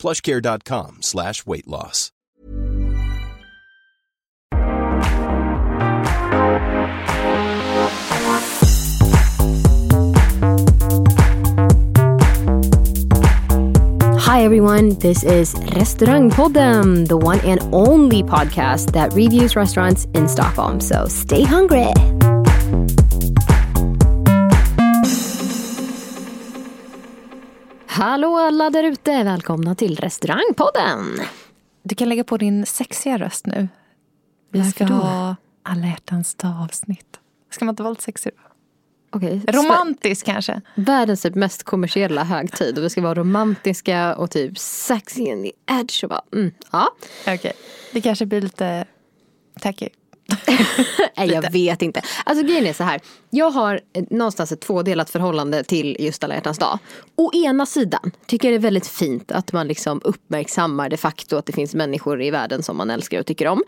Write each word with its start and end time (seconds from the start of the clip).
plushcare.com 0.00 1.02
slash 1.02 1.46
weight 1.46 1.68
loss. 1.68 2.10
Hi, 14.30 14.44
everyone. 14.44 14.98
This 15.00 15.22
is 15.22 15.54
Restaurangpodden, 15.54 17.08
the 17.08 17.16
one 17.16 17.40
and 17.40 17.60
only 17.74 18.22
podcast 18.22 18.92
that 18.92 19.12
reviews 19.12 19.54
restaurants 19.54 20.06
in 20.14 20.28
Stockholm. 20.28 20.80
So 20.80 21.08
stay 21.08 21.42
hungry. 21.42 21.92
Hallå 28.00 28.36
alla 28.36 28.70
där 28.70 28.84
ute. 28.84 29.24
Välkomna 29.24 29.74
till 29.74 29.96
Restaurangpodden. 29.96 31.20
Du 31.82 31.94
kan 31.94 32.08
lägga 32.08 32.24
på 32.24 32.36
din 32.36 32.66
sexiga 32.66 33.18
röst 33.18 33.46
nu. 33.46 33.68
Vi 34.52 34.64
ska 34.64 34.84
ha 34.84 35.36
alla 35.62 35.86
hjärtans 35.86 36.34
dag-avsnitt. 36.34 37.20
Ska 37.50 37.64
man 37.64 37.72
inte 37.72 37.82
vara 37.82 37.90
lite 37.90 38.02
sexig? 38.02 38.32
Okej. 39.10 39.42
Romantisk 39.48 40.26
kanske? 40.26 40.60
Världens 40.74 41.22
typ 41.22 41.34
mest 41.34 41.62
kommersiella 41.62 42.24
högtid. 42.24 42.78
Och 42.78 42.84
vi 42.84 42.90
ska 42.90 43.00
vara 43.00 43.14
romantiska 43.14 44.14
och 44.16 44.30
typ 44.30 44.58
sexy 44.58 45.22
in 45.22 45.42
the 45.42 45.52
edge. 45.74 46.04
Och 46.04 46.10
bara, 46.10 46.22
mm, 46.32 46.52
ja. 46.72 46.88
Okej. 47.26 47.52
Det 47.92 48.00
kanske 48.00 48.26
blir 48.26 48.40
lite 48.40 48.84
tacky. 49.60 49.88
Nej, 51.16 51.28
jag 51.28 51.52
vet 51.52 51.82
inte. 51.82 52.02
Alltså 52.24 52.44
grejen 52.44 52.66
är 52.66 52.72
så 52.72 52.84
här. 52.84 53.00
Jag 53.30 53.50
har 53.50 53.80
eh, 53.92 54.04
någonstans 54.10 54.52
ett 54.52 54.60
tvådelat 54.60 55.10
förhållande 55.10 55.64
till 55.64 55.96
just 56.00 56.24
alla 56.24 56.34
hjärtans 56.34 56.58
dag. 56.58 56.78
Å 57.16 57.30
ena 57.34 57.66
sidan 57.66 58.10
tycker 58.26 58.48
jag 58.48 58.52
det 58.52 58.58
är 58.58 58.68
väldigt 58.68 58.86
fint 58.86 59.32
att 59.32 59.52
man 59.52 59.68
liksom 59.68 60.00
uppmärksammar 60.04 60.88
de 60.88 60.96
facto 60.96 61.36
att 61.36 61.46
det 61.46 61.52
finns 61.52 61.74
människor 61.74 62.22
i 62.22 62.30
världen 62.30 62.62
som 62.62 62.76
man 62.76 62.90
älskar 62.90 63.20
och 63.20 63.26
tycker 63.26 63.48
om. 63.48 63.62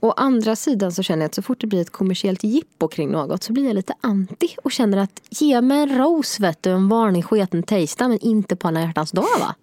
Å 0.00 0.12
andra 0.16 0.56
sidan 0.56 0.92
så 0.92 1.02
känner 1.02 1.22
jag 1.22 1.28
att 1.28 1.34
så 1.34 1.42
fort 1.42 1.60
det 1.60 1.66
blir 1.66 1.80
ett 1.80 1.90
kommersiellt 1.90 2.44
jippo 2.44 2.88
kring 2.88 3.10
något 3.10 3.42
så 3.42 3.52
blir 3.52 3.66
jag 3.66 3.74
lite 3.74 3.94
anti 4.00 4.56
och 4.64 4.72
känner 4.72 4.98
att 4.98 5.20
ge 5.30 5.60
mig 5.60 5.78
en 5.78 5.98
ros 5.98 6.40
vet 6.40 6.62
du, 6.62 6.70
en 6.70 6.88
varning 6.88 7.22
sketen 7.22 7.62
tasta 7.62 8.08
men 8.08 8.18
inte 8.18 8.56
på 8.56 8.68
alla 8.68 8.80
hjärtans 8.80 9.10
dag 9.10 9.26
va? 9.40 9.54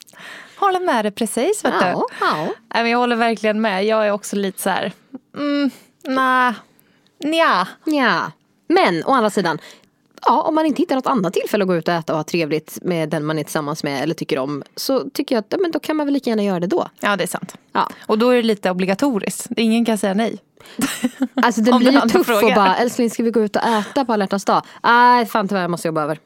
Håller 0.55 0.79
med 0.79 1.05
dig 1.05 1.11
precis 1.11 1.65
vet 1.65 1.79
du. 1.79 1.85
Ja, 1.85 2.05
ja. 2.21 2.35
Nej, 2.73 2.83
men 2.83 2.89
jag 2.89 2.99
håller 2.99 3.15
verkligen 3.15 3.61
med. 3.61 3.85
Jag 3.85 4.07
är 4.07 4.11
också 4.11 4.35
lite 4.35 4.61
så 4.61 4.69
här. 4.69 4.93
Mm, 5.37 5.69
nah, 6.07 6.53
nja. 7.23 7.67
Ja, 7.83 8.31
men 8.67 9.03
å 9.05 9.11
andra 9.11 9.29
sidan. 9.29 9.59
Ja, 10.21 10.41
om 10.41 10.55
man 10.55 10.65
inte 10.65 10.81
hittar 10.81 10.95
något 10.95 11.07
annat 11.07 11.33
tillfälle 11.33 11.63
att 11.63 11.67
gå 11.67 11.75
ut 11.75 11.87
och 11.87 11.93
äta 11.93 12.13
och 12.13 12.19
ha 12.19 12.23
trevligt 12.23 12.77
med 12.81 13.09
den 13.09 13.25
man 13.25 13.39
är 13.39 13.43
tillsammans 13.43 13.83
med 13.83 14.03
eller 14.03 14.13
tycker 14.13 14.39
om. 14.39 14.63
Så 14.75 15.09
tycker 15.09 15.35
jag 15.35 15.39
att 15.39 15.47
ja, 15.49 15.57
men 15.61 15.71
då 15.71 15.79
kan 15.79 15.95
man 15.95 16.07
väl 16.07 16.13
lika 16.13 16.29
gärna 16.29 16.43
göra 16.43 16.59
det 16.59 16.67
då. 16.67 16.87
Ja 16.99 17.15
det 17.15 17.23
är 17.23 17.27
sant. 17.27 17.55
Ja. 17.71 17.89
Och 18.05 18.17
då 18.17 18.29
är 18.29 18.35
det 18.35 18.43
lite 18.43 18.71
obligatoriskt. 18.71 19.47
Ingen 19.57 19.85
kan 19.85 19.97
säga 19.97 20.13
nej. 20.13 20.37
Alltså 21.35 21.61
det 21.61 21.71
blir 21.71 21.91
ju 21.91 22.01
tufft 22.01 22.29
att 22.29 22.55
bara, 22.55 22.75
älskling 22.75 23.09
ska 23.09 23.23
vi 23.23 23.31
gå 23.31 23.41
ut 23.41 23.55
och 23.55 23.63
äta 23.63 24.05
på 24.05 24.13
alla 24.13 24.25
dag? 24.25 24.61
Nej, 24.83 25.25
fan 25.25 25.47
tyvärr 25.47 25.61
jag 25.61 25.71
måste 25.71 25.87
jobba 25.87 26.03
över. 26.03 26.19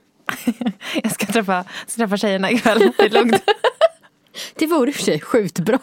Jag 1.03 1.11
ska 1.11 1.25
träffa, 1.25 1.65
ska 1.87 1.99
träffa 2.01 2.17
tjejerna 2.17 2.51
ikväll. 2.51 2.91
Det 2.97 3.03
är 3.03 3.09
lugnt. 3.09 3.35
Det 4.55 4.67
vore 4.67 4.89
i 4.89 4.91
och 4.91 4.95
för 4.95 5.03
sig 5.03 5.19
sjukt 5.19 5.59
bra. 5.59 5.79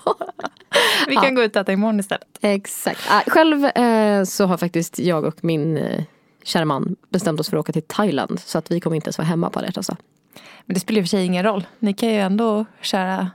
Vi 1.08 1.16
kan 1.16 1.34
gå 1.34 1.42
ut 1.42 1.56
och 1.56 1.62
äta 1.62 1.72
imorgon 1.72 2.00
istället. 2.00 2.38
Exakt. 2.40 3.00
Själv 3.26 3.64
eh, 3.64 4.24
så 4.24 4.46
har 4.46 4.56
faktiskt 4.56 4.98
jag 4.98 5.24
och 5.24 5.44
min 5.44 5.76
eh, 5.76 6.04
kära 6.44 6.64
man 6.64 6.96
bestämt 7.08 7.40
oss 7.40 7.50
för 7.50 7.56
att 7.56 7.60
åka 7.60 7.72
till 7.72 7.82
Thailand. 7.82 8.40
Så 8.40 8.58
att 8.58 8.70
vi 8.70 8.80
kommer 8.80 8.96
inte 8.96 9.06
ens 9.06 9.18
vara 9.18 9.28
hemma 9.28 9.50
på 9.50 9.58
alla 9.58 9.70
dag. 9.70 9.96
Men 10.64 10.74
det 10.74 10.80
spelar 10.80 10.98
i 10.98 11.02
och 11.02 11.04
för 11.04 11.08
sig 11.08 11.24
ingen 11.24 11.44
roll. 11.44 11.66
Ni 11.78 11.92
kan 11.92 12.08
ju 12.08 12.16
ändå 12.16 12.64
köra 12.80 13.30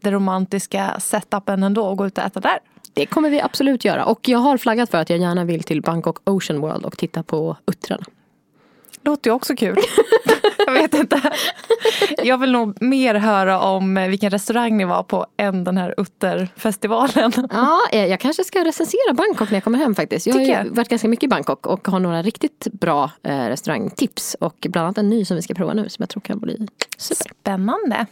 den 0.00 0.12
romantiska 0.12 1.00
setupen 1.00 1.62
ändå 1.62 1.86
och 1.86 1.96
gå 1.96 2.06
ut 2.06 2.18
och 2.18 2.24
äta 2.24 2.40
där. 2.40 2.58
Det 2.94 3.06
kommer 3.06 3.30
vi 3.30 3.40
absolut 3.40 3.84
göra. 3.84 4.04
Och 4.04 4.28
jag 4.28 4.38
har 4.38 4.58
flaggat 4.58 4.90
för 4.90 4.98
att 4.98 5.10
jag 5.10 5.18
gärna 5.18 5.44
vill 5.44 5.62
till 5.62 5.82
Bangkok 5.82 6.18
Ocean 6.24 6.60
World 6.60 6.84
och 6.84 6.98
titta 6.98 7.22
på 7.22 7.56
uttrarna. 7.66 8.04
Låter 9.02 9.30
ju 9.30 9.34
också 9.34 9.56
kul. 9.56 9.76
jag 10.92 10.98
vet 10.98 11.12
inte. 11.12 11.30
Jag 12.22 12.38
vill 12.38 12.52
nog 12.52 12.82
mer 12.82 13.14
höra 13.14 13.60
om 13.60 13.94
vilken 13.94 14.30
restaurang 14.30 14.76
ni 14.76 14.84
var 14.84 15.02
på 15.02 15.26
än 15.36 15.64
den 15.64 15.76
här 15.76 15.94
utterfestivalen. 15.96 17.32
Ja, 17.50 17.80
eh, 17.92 18.06
jag 18.06 18.20
kanske 18.20 18.44
ska 18.44 18.64
recensera 18.64 19.14
Bangkok 19.14 19.50
när 19.50 19.56
jag 19.56 19.64
kommer 19.64 19.78
hem 19.78 19.94
faktiskt. 19.94 20.26
Jag 20.26 20.34
har 20.34 20.40
jag. 20.40 20.64
varit 20.64 20.88
ganska 20.88 21.08
mycket 21.08 21.24
i 21.24 21.28
Bangkok 21.28 21.66
och 21.66 21.88
har 21.88 22.00
några 22.00 22.22
riktigt 22.22 22.66
bra 22.72 23.10
eh, 23.22 23.46
restaurangtips. 23.46 24.36
Och 24.40 24.66
bland 24.68 24.84
annat 24.84 24.98
en 24.98 25.08
ny 25.08 25.24
som 25.24 25.36
vi 25.36 25.42
ska 25.42 25.54
prova 25.54 25.74
nu 25.74 25.88
som 25.88 26.02
jag 26.02 26.08
tror 26.08 26.20
kan 26.20 26.38
bli 26.38 26.66
super. 26.96 27.30
Spännande. 27.40 28.06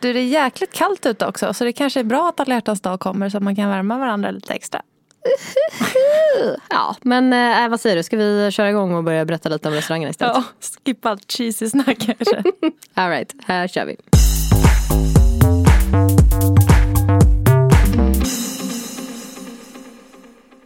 Du, 0.00 0.12
det 0.12 0.20
är 0.20 0.24
jäkligt 0.24 0.72
kallt 0.72 1.06
ute 1.06 1.26
också 1.26 1.54
så 1.54 1.64
det 1.64 1.72
kanske 1.72 2.00
är 2.00 2.04
bra 2.04 2.28
att 2.28 2.40
alla 2.40 2.54
hjärtans 2.54 2.80
dag 2.80 3.00
kommer 3.00 3.28
så 3.28 3.36
att 3.36 3.42
man 3.42 3.56
kan 3.56 3.68
värma 3.68 3.98
varandra 3.98 4.30
lite 4.30 4.54
extra. 4.54 4.82
Ja, 6.70 6.96
men 7.02 7.32
eh, 7.32 7.68
vad 7.68 7.80
säger 7.80 7.96
du? 7.96 8.02
Ska 8.02 8.16
vi 8.16 8.50
köra 8.52 8.70
igång 8.70 8.94
och 8.94 9.04
börja 9.04 9.24
berätta 9.24 9.48
lite 9.48 9.68
om 9.68 9.74
restaurangerna 9.74 10.10
istället? 10.10 10.36
Ja, 10.36 10.44
skippa 10.84 11.10
allt 11.10 11.32
cheesy 11.32 11.68
snack 11.70 11.98
kanske. 11.98 12.42
All 12.94 13.10
right, 13.10 13.34
här 13.46 13.68
kör 13.68 13.86
vi. 13.86 13.96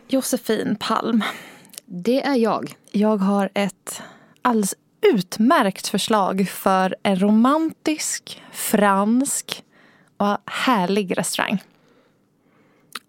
Josefin 0.09 0.77
Palm. 0.81 1.25
Det 1.87 2.23
är 2.25 2.35
jag. 2.35 2.75
Jag 2.93 3.17
har 3.17 3.51
ett 3.55 4.03
alldeles 4.43 4.75
utmärkt 5.15 5.89
förslag 5.89 6.49
för 6.49 6.97
en 7.03 7.21
romantisk, 7.21 8.43
fransk 8.53 9.65
och 10.17 10.37
härlig 10.47 11.19
restaurang. 11.19 11.63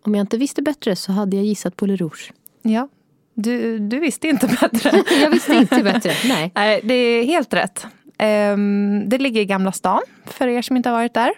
Om 0.06 0.16
jag 0.16 0.24
inte 0.24 0.38
visste 0.38 0.62
bättre 0.62 0.96
så 0.96 1.12
hade 1.12 1.36
jag 1.36 1.46
gissat 1.46 1.76
på 1.76 1.86
Le 1.86 1.96
Rouge. 1.96 2.34
Ja, 2.62 2.88
du, 3.34 3.80
du 3.80 4.00
visste 4.00 4.28
inte 4.28 4.48
bättre. 4.48 5.04
Jag 5.22 5.30
visste 5.30 5.54
inte 5.54 5.84
bättre, 5.84 6.12
nej. 6.28 6.52
Nej, 6.56 6.82
det 6.84 6.94
är 6.94 7.24
helt 7.24 7.54
rätt. 7.54 7.88
Ehm, 8.18 9.10
det 9.10 9.18
ligger 9.18 9.42
i 9.42 9.46
Gamla 9.46 9.72
stan, 9.72 10.02
för 10.26 10.48
er 10.48 10.62
som 10.62 10.78
inte 10.78 10.90
har 10.90 10.98
varit 10.98 11.14
där. 11.14 11.32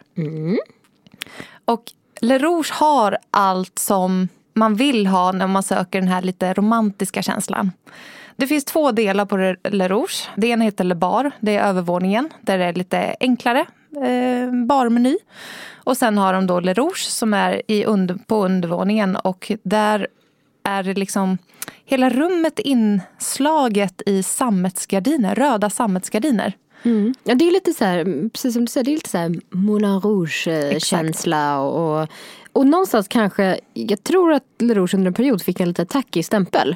Och 1.65 1.83
Le 2.21 2.37
Rouge 2.37 2.71
har 2.73 3.17
allt 3.31 3.79
som 3.79 4.27
man 4.57 4.75
vill 4.75 5.07
ha 5.07 5.31
när 5.31 5.47
man 5.47 5.63
söker 5.63 5.99
den 5.99 6.07
här 6.07 6.21
lite 6.21 6.53
romantiska 6.53 7.21
känslan. 7.21 7.71
Det 8.35 8.47
finns 8.47 8.65
två 8.65 8.91
delar 8.91 9.25
på 9.25 9.55
Le 9.69 9.87
Rouge. 9.87 10.29
Det 10.35 10.47
ena 10.47 10.63
heter 10.63 10.83
Le 10.83 10.95
Bar, 10.95 11.31
det 11.39 11.55
är 11.55 11.63
övervåningen 11.63 12.29
där 12.41 12.57
det 12.57 12.65
är 12.65 12.73
lite 12.73 13.15
enklare 13.19 13.59
eh, 13.95 14.65
barmeny. 14.65 15.17
Och 15.75 15.97
sen 15.97 16.17
har 16.17 16.33
de 16.33 16.47
då 16.47 16.59
Le 16.59 16.73
Rouge 16.73 16.97
som 16.97 17.33
är 17.33 17.61
i 17.67 17.85
under, 17.85 18.15
på 18.15 18.45
undervåningen 18.45 19.15
och 19.15 19.51
där 19.63 20.07
är 20.63 20.83
det 20.83 20.93
liksom 20.93 21.37
hela 21.85 22.09
rummet 22.09 22.59
inslaget 22.59 24.01
i 24.05 24.23
sammetsgardiner, 24.23 25.35
röda 25.35 25.69
sammetsgardiner. 25.69 26.53
Ja, 27.23 27.35
det 27.35 27.47
är 27.47 27.51
lite 27.51 27.73
så 27.73 27.85
här, 27.85 28.29
precis 28.29 28.53
som 28.53 28.65
du 28.65 28.71
säger, 28.71 28.85
det 28.85 28.91
är 28.91 28.95
lite 28.95 29.09
så 29.09 29.17
här 29.17 29.35
Moulin 29.49 30.01
Rouge-känsla. 30.01 31.59
Och, 31.59 32.01
och, 32.01 32.07
och 32.57 32.67
någonstans 32.67 33.07
kanske, 33.07 33.59
jag 33.73 34.03
tror 34.03 34.33
att 34.33 34.43
Le 34.59 34.73
Rouge 34.73 34.93
under 34.93 35.07
en 35.07 35.13
period 35.13 35.41
fick 35.41 35.59
en 35.59 35.67
lite 35.67 35.85
tacky 35.85 36.23
stämpel. 36.23 36.75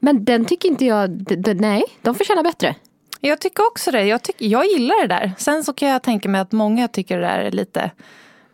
Men 0.00 0.24
den 0.24 0.44
tycker 0.44 0.68
inte 0.68 0.84
jag, 0.84 1.10
d- 1.10 1.36
d- 1.36 1.54
nej, 1.54 1.82
de 2.02 2.14
förtjänar 2.14 2.42
bättre. 2.42 2.74
Jag 3.20 3.40
tycker 3.40 3.66
också 3.66 3.90
det. 3.90 4.04
Jag, 4.04 4.22
tycker, 4.22 4.46
jag 4.46 4.66
gillar 4.66 5.02
det 5.02 5.14
där. 5.14 5.32
Sen 5.38 5.64
så 5.64 5.72
kan 5.72 5.88
jag 5.88 6.02
tänka 6.02 6.28
mig 6.28 6.40
att 6.40 6.52
många 6.52 6.88
tycker 6.88 7.20
det 7.20 7.26
där 7.26 7.38
är 7.38 7.50
lite, 7.50 7.90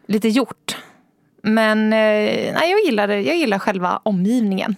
lite 0.07 0.29
gjort. 0.29 0.77
Men 1.43 1.79
eh, 1.93 2.55
nej, 2.55 2.71
jag, 2.71 2.81
gillar 2.85 3.09
det. 3.09 3.21
jag 3.21 3.37
gillar 3.37 3.59
själva 3.59 4.01
omgivningen. 4.03 4.77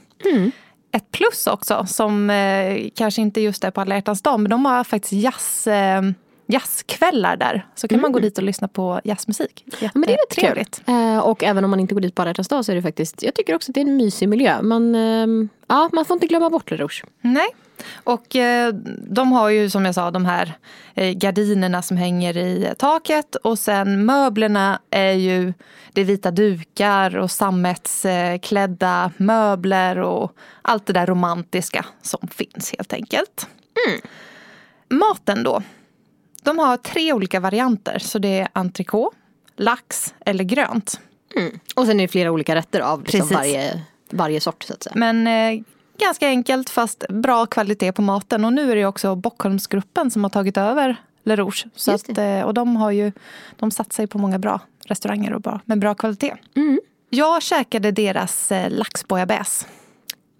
Ett 0.93 1.11
plus 1.13 1.47
också, 1.47 1.87
som 1.89 2.31
eh, 2.31 2.89
kanske 2.95 3.23
inte 3.23 3.41
just 3.41 3.65
är 3.65 3.71
på 3.71 3.81
alla 3.81 3.95
hjärtans 3.95 4.23
dag, 4.23 4.41
men 4.41 4.51
de 4.51 4.65
har 4.67 4.85
faktiskt 4.85 5.13
jazz, 5.13 5.67
eh, 5.67 6.03
jazzkvällar 6.47 7.37
där. 7.37 7.67
Så 7.75 7.89
kan 7.89 8.01
man 8.01 8.13
gå 8.13 8.19
dit 8.19 8.39
och 8.39 8.45
lyssna 8.45 8.69
på 8.69 9.01
jazzmusik. 9.05 9.65
Ja, 9.81 9.91
men 9.95 10.03
det 10.03 10.13
är 10.13 10.55
kul. 10.55 10.65
Eh, 10.87 11.19
och 11.19 11.45
även 11.45 11.65
om 11.65 11.71
man 11.71 11.81
inte 11.81 11.95
går 11.95 12.01
dit 12.01 12.15
på 12.15 12.23
alla 12.23 12.31
hjärtans 12.31 12.49
dag 12.49 12.65
så 12.65 12.73
är 12.73 12.77
det 12.77 12.83
faktiskt, 12.83 13.23
jag 13.23 13.35
tycker 13.35 13.55
också 13.55 13.71
att 13.71 13.75
det 13.75 13.81
är 13.81 13.87
en 13.87 13.97
mysig 13.97 14.29
miljö. 14.29 14.63
Men 14.63 14.95
eh, 14.95 15.49
ja, 15.67 15.91
man 15.93 16.05
får 16.05 16.15
inte 16.15 16.27
glömma 16.27 16.51
bort 16.51 16.71
Le 16.71 16.77
Rouge. 16.77 17.05
Nej, 17.21 17.49
Och 18.05 18.37
eh, 18.37 18.75
de 19.09 19.33
har 19.33 19.49
ju 19.49 19.71
som 19.71 19.85
jag 19.85 19.95
sa 19.95 20.11
de 20.11 20.25
här 20.25 20.53
eh, 20.95 21.11
gardinerna 21.13 21.83
som 21.83 21.97
hänger 21.97 22.37
i 22.37 22.73
taket 22.79 23.35
och 23.35 23.59
sen 23.59 24.07
möblerna 24.07 24.81
är 24.91 25.13
ju 25.13 25.53
det 25.93 26.01
är 26.01 26.05
vita 26.05 26.31
dukar 26.31 27.17
och 27.17 27.31
sammetsklädda 27.31 29.11
möbler 29.17 29.99
och 29.99 30.33
allt 30.63 30.87
det 30.87 30.93
där 30.93 31.07
romantiska 31.07 31.85
som 32.03 32.29
finns 32.29 32.73
helt 32.73 32.93
enkelt. 32.93 33.47
Mm. 33.89 34.01
Maten 34.89 35.43
då. 35.43 35.63
De 36.47 36.59
har 36.59 36.77
tre 36.77 37.13
olika 37.13 37.41
varianter 37.41 37.99
så 37.99 38.19
det 38.19 38.39
är 38.39 38.49
entrecote, 38.53 39.17
lax 39.57 40.15
eller 40.21 40.45
grönt. 40.45 41.01
Mm. 41.37 41.59
Och 41.75 41.87
sen 41.87 42.01
är 42.01 42.05
det 42.05 42.09
flera 42.09 42.31
olika 42.31 42.55
rätter 42.55 42.81
av 42.81 43.05
liksom 43.07 43.29
varje, 43.29 43.83
varje 44.11 44.41
sort 44.41 44.63
så 44.63 44.73
att 44.73 44.83
säga. 44.83 44.93
Men 44.97 45.27
eh, 45.27 45.63
ganska 45.99 46.29
enkelt 46.29 46.71
fast 46.71 47.05
bra 47.09 47.47
kvalitet 47.47 47.93
på 47.93 48.03
maten. 48.03 48.45
Och 48.45 48.53
nu 48.53 48.73
är 48.73 48.77
det 48.77 48.87
också 48.87 49.15
Bockholmsgruppen 49.15 50.11
som 50.11 50.25
har 50.25 50.31
tagit 50.31 50.57
över 50.57 50.97
Le 51.25 51.37
Rouge. 51.37 51.67
Så 51.75 51.93
att, 51.93 52.19
eh, 52.19 52.41
och 52.41 52.55
de 52.55 52.77
har 52.77 52.91
ju, 52.91 53.13
de 53.57 53.71
satsar 53.71 54.03
ju 54.03 54.07
på 54.07 54.19
många 54.19 54.39
bra 54.39 54.61
restauranger 54.85 55.33
och 55.33 55.41
bra, 55.41 55.61
med 55.65 55.79
bra 55.79 55.95
kvalitet. 55.95 56.35
Mm. 56.57 56.81
Jag 57.11 57.43
käkade 57.43 57.91
deras 57.91 58.53
eh, 58.53 58.71
laxbouillabaisse. 58.71 59.67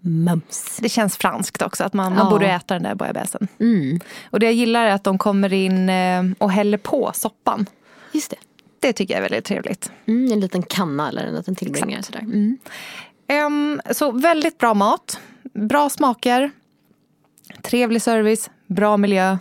Mums. 0.01 0.77
Det 0.81 0.89
känns 0.89 1.17
franskt 1.17 1.61
också, 1.61 1.83
att 1.83 1.93
man, 1.93 2.13
ja. 2.13 2.23
man 2.23 2.29
borde 2.29 2.47
äta 2.47 2.73
den 2.73 2.83
där 2.83 2.95
bouillabaisen. 2.95 3.47
Mm. 3.59 3.99
Och 4.29 4.39
det 4.39 4.45
jag 4.45 4.53
gillar 4.53 4.85
är 4.85 4.91
att 4.91 5.03
de 5.03 5.17
kommer 5.17 5.53
in 5.53 5.89
eh, 5.89 6.23
och 6.37 6.51
häller 6.51 6.77
på 6.77 7.11
soppan. 7.13 7.65
Just 8.11 8.31
det. 8.31 8.37
Det 8.79 8.93
tycker 8.93 9.13
jag 9.13 9.17
är 9.19 9.29
väldigt 9.29 9.45
trevligt. 9.45 9.91
Mm, 10.05 10.31
en 10.31 10.39
liten 10.39 10.63
kanna 10.63 11.09
eller 11.09 11.23
en 11.23 11.35
liten 11.35 11.55
tillbringare. 11.55 12.03
Sådär. 12.03 12.19
Mm. 12.19 12.57
Um, 13.45 13.81
så 13.91 14.11
väldigt 14.11 14.57
bra 14.57 14.73
mat, 14.73 15.19
bra 15.53 15.89
smaker, 15.89 16.51
trevlig 17.61 18.01
service, 18.01 18.49
bra 18.67 18.97
miljö. 18.97 19.37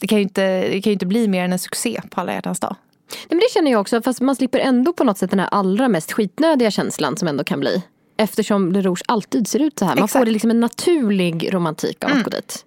Det 0.00 0.06
kan 0.06 0.18
ju 0.18 0.22
inte, 0.22 0.60
det 0.60 0.82
kan 0.82 0.90
ju 0.90 0.92
inte 0.92 1.06
bli 1.06 1.28
mer 1.28 1.44
än 1.44 1.52
en 1.52 1.58
succé 1.58 2.00
på 2.10 2.20
alla 2.20 2.32
hjärtans 2.32 2.60
dag. 2.60 2.76
Nej, 3.10 3.26
men 3.28 3.38
det 3.38 3.50
känner 3.54 3.70
jag 3.70 3.80
också, 3.80 4.02
fast 4.02 4.20
man 4.20 4.36
slipper 4.36 4.58
ändå 4.58 4.92
på 4.92 5.04
något 5.04 5.18
sätt 5.18 5.30
den 5.30 5.40
här 5.40 5.48
allra 5.50 5.88
mest 5.88 6.12
skitnödiga 6.12 6.70
känslan 6.70 7.16
som 7.16 7.28
ändå 7.28 7.44
kan 7.44 7.60
bli. 7.60 7.82
Eftersom 8.20 8.72
Le 8.72 8.82
Rouge 8.82 9.02
alltid 9.06 9.48
ser 9.48 9.62
ut 9.62 9.78
så 9.78 9.84
här. 9.84 9.94
Man 9.94 10.04
Exakt. 10.04 10.20
får 10.20 10.24
det 10.24 10.30
liksom 10.30 10.50
en 10.50 10.60
naturlig 10.60 11.54
romantik 11.54 12.04
av 12.04 12.08
att 12.08 12.12
mm. 12.12 12.24
gå 12.24 12.30
dit. 12.30 12.64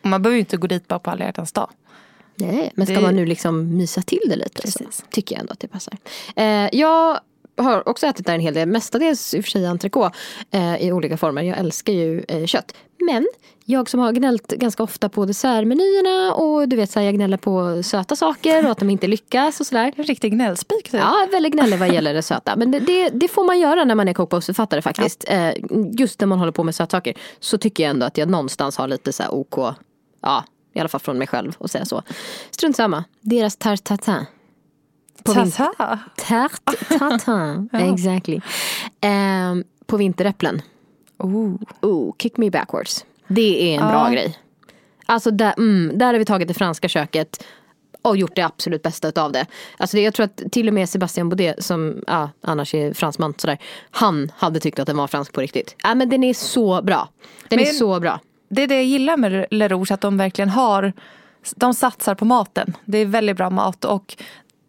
Och 0.00 0.06
man 0.06 0.22
behöver 0.22 0.34
ju 0.34 0.40
inte 0.40 0.56
gå 0.56 0.66
dit 0.66 0.88
bara 0.88 0.98
på 0.98 1.10
alla 1.10 1.24
hjärtans 1.24 1.52
dag. 1.52 1.70
Nej, 2.34 2.72
men 2.74 2.86
ska 2.86 2.94
det... 2.94 3.00
man 3.00 3.16
nu 3.16 3.26
liksom 3.26 3.76
mysa 3.76 4.02
till 4.02 4.22
det 4.28 4.36
lite 4.36 4.70
så 4.70 4.84
tycker 5.10 5.34
jag 5.34 5.40
ändå 5.40 5.52
att 5.52 5.60
det 5.60 5.68
passar. 5.68 5.96
Eh, 6.36 6.68
jag 6.72 7.20
har 7.62 7.88
också 7.88 8.06
ätit 8.06 8.26
där 8.26 8.34
en 8.34 8.40
hel 8.40 8.54
del, 8.54 8.68
mestadels 8.68 9.34
i 9.34 9.40
och 9.40 9.44
för 9.44 9.50
sig 9.50 9.66
entrecote 9.66 10.18
eh, 10.50 10.76
i 10.76 10.92
olika 10.92 11.16
former. 11.16 11.42
Jag 11.42 11.58
älskar 11.58 11.92
ju 11.92 12.24
eh, 12.28 12.46
kött. 12.46 12.74
Men 12.98 13.26
jag 13.64 13.90
som 13.90 14.00
har 14.00 14.12
gnällt 14.12 14.48
ganska 14.48 14.82
ofta 14.82 15.08
på 15.08 15.24
dessertmenyerna 15.24 16.34
och 16.34 16.68
du 16.68 16.76
vet 16.76 16.90
så 16.90 16.98
här, 16.98 17.06
jag 17.06 17.14
gnäller 17.14 17.36
på 17.36 17.82
söta 17.82 18.16
saker 18.16 18.64
och 18.64 18.70
att 18.70 18.78
de 18.78 18.90
inte 18.90 19.06
lyckas 19.06 19.60
och 19.60 19.66
sådär. 19.66 19.92
En 19.96 20.04
riktig 20.04 20.32
gnällspik. 20.32 20.84
Typ. 20.90 21.00
Ja, 21.00 21.26
väldigt 21.32 21.52
gnällig 21.52 21.78
vad 21.78 21.94
gäller 21.94 22.14
det 22.14 22.22
söta. 22.22 22.56
Men 22.56 22.70
det, 22.70 22.78
det, 22.78 23.08
det 23.08 23.28
får 23.28 23.44
man 23.44 23.60
göra 23.60 23.84
när 23.84 23.94
man 23.94 24.08
är 24.08 24.12
kokboksförfattare 24.12 24.82
faktiskt. 24.82 25.24
Ja. 25.28 25.34
Eh, 25.34 25.54
just 25.98 26.20
när 26.20 26.26
man 26.26 26.38
håller 26.38 26.52
på 26.52 26.64
med 26.64 26.74
sötsaker 26.74 27.14
så 27.40 27.58
tycker 27.58 27.82
jag 27.82 27.90
ändå 27.90 28.06
att 28.06 28.18
jag 28.18 28.28
någonstans 28.28 28.76
har 28.76 28.88
lite 28.88 29.12
så 29.12 29.22
här 29.22 29.34
OK, 29.34 29.74
ja 30.22 30.44
i 30.74 30.80
alla 30.80 30.88
fall 30.88 31.00
från 31.00 31.18
mig 31.18 31.26
själv 31.26 31.56
att 31.60 31.70
säga 31.70 31.84
så. 31.84 32.02
Strunt 32.50 32.76
samma. 32.76 33.04
Deras 33.20 33.56
tarte 33.56 33.82
tatin. 33.82 34.26
Tata? 35.24 35.98
Tarte 36.16 36.98
tatin, 36.98 37.68
exactly. 37.92 38.40
Eh, 39.00 39.54
på 39.86 39.96
vinteräpplen. 39.96 40.62
Oh. 41.18 41.54
oh, 41.80 42.14
kick 42.18 42.36
me 42.36 42.50
backwards. 42.50 43.04
Det 43.28 43.74
är 43.74 43.80
en 43.80 43.88
bra 43.88 44.08
grej. 44.08 44.38
Alltså 45.06 45.30
där, 45.30 45.54
mm, 45.58 45.98
där 45.98 46.06
har 46.06 46.18
vi 46.18 46.24
tagit 46.24 46.48
det 46.48 46.54
franska 46.54 46.88
köket 46.88 47.44
och 48.02 48.16
gjort 48.16 48.36
det 48.36 48.42
absolut 48.42 48.82
bästa 48.82 49.08
utav 49.08 49.32
det. 49.32 49.46
Alltså 49.76 49.96
det, 49.96 50.02
jag 50.02 50.14
tror 50.14 50.24
att 50.24 50.42
till 50.52 50.68
och 50.68 50.74
med 50.74 50.88
Sebastian 50.88 51.28
Baudet 51.28 51.64
som 51.64 52.04
ja, 52.06 52.30
annars 52.40 52.74
är 52.74 52.94
fransman 52.94 53.34
sådär. 53.36 53.58
Han 53.90 54.32
hade 54.36 54.60
tyckt 54.60 54.78
att 54.78 54.86
den 54.86 54.96
var 54.96 55.06
fransk 55.06 55.32
på 55.32 55.40
riktigt. 55.40 55.76
Ja 55.82 55.94
men 55.94 56.08
den 56.08 56.24
är 56.24 56.34
så 56.34 56.82
bra. 56.82 57.08
Den 57.48 57.56
men, 57.56 57.68
är 57.68 57.72
så 57.72 58.00
bra 58.00 58.20
det 58.50 58.62
är 58.62 58.68
det 58.68 58.74
jag 58.74 58.84
gillar 58.84 59.16
med 59.16 59.46
Le 59.50 59.68
Rouge, 59.68 59.92
att 59.92 60.00
de 60.00 60.16
verkligen 60.16 60.48
har, 60.48 60.92
de 61.56 61.74
satsar 61.74 62.14
på 62.14 62.24
maten. 62.24 62.76
Det 62.84 62.98
är 62.98 63.06
väldigt 63.06 63.36
bra 63.36 63.50
mat 63.50 63.84
och 63.84 64.16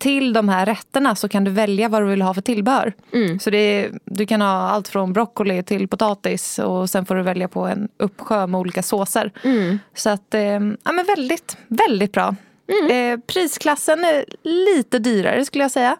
till 0.01 0.33
de 0.33 0.50
här 0.50 0.65
rätterna 0.65 1.15
så 1.15 1.30
kan 1.30 1.44
du 1.44 1.51
välja 1.51 1.89
vad 1.89 2.01
du 2.01 2.07
vill 2.07 2.21
ha 2.21 2.33
för 2.33 2.42
tillbehör. 2.42 2.94
Mm. 3.13 3.39
Så 3.39 3.50
är, 3.50 3.92
du 4.06 4.25
kan 4.25 4.42
ha 4.42 4.48
allt 4.48 4.88
från 4.88 5.13
broccoli 5.13 5.63
till 5.63 5.88
potatis 5.88 6.59
och 6.59 6.89
sen 6.89 7.06
får 7.06 7.15
du 7.15 7.21
välja 7.21 7.48
på 7.48 7.65
en 7.65 7.89
uppsjö 7.98 8.48
med 8.48 8.59
olika 8.59 8.83
såser. 8.83 9.31
Mm. 9.44 9.80
Så 9.95 10.09
att, 10.09 10.33
eh, 10.33 10.42
ja 10.83 10.92
men 10.92 11.06
väldigt, 11.06 11.57
väldigt 11.68 12.12
bra. 12.12 12.36
Mm. 12.68 13.13
Eh, 13.13 13.24
prisklassen 13.25 14.03
är 14.03 14.25
lite 14.44 15.00
dyrare 15.00 15.45
skulle 15.45 15.63
jag 15.63 15.71
säga. 15.71 15.98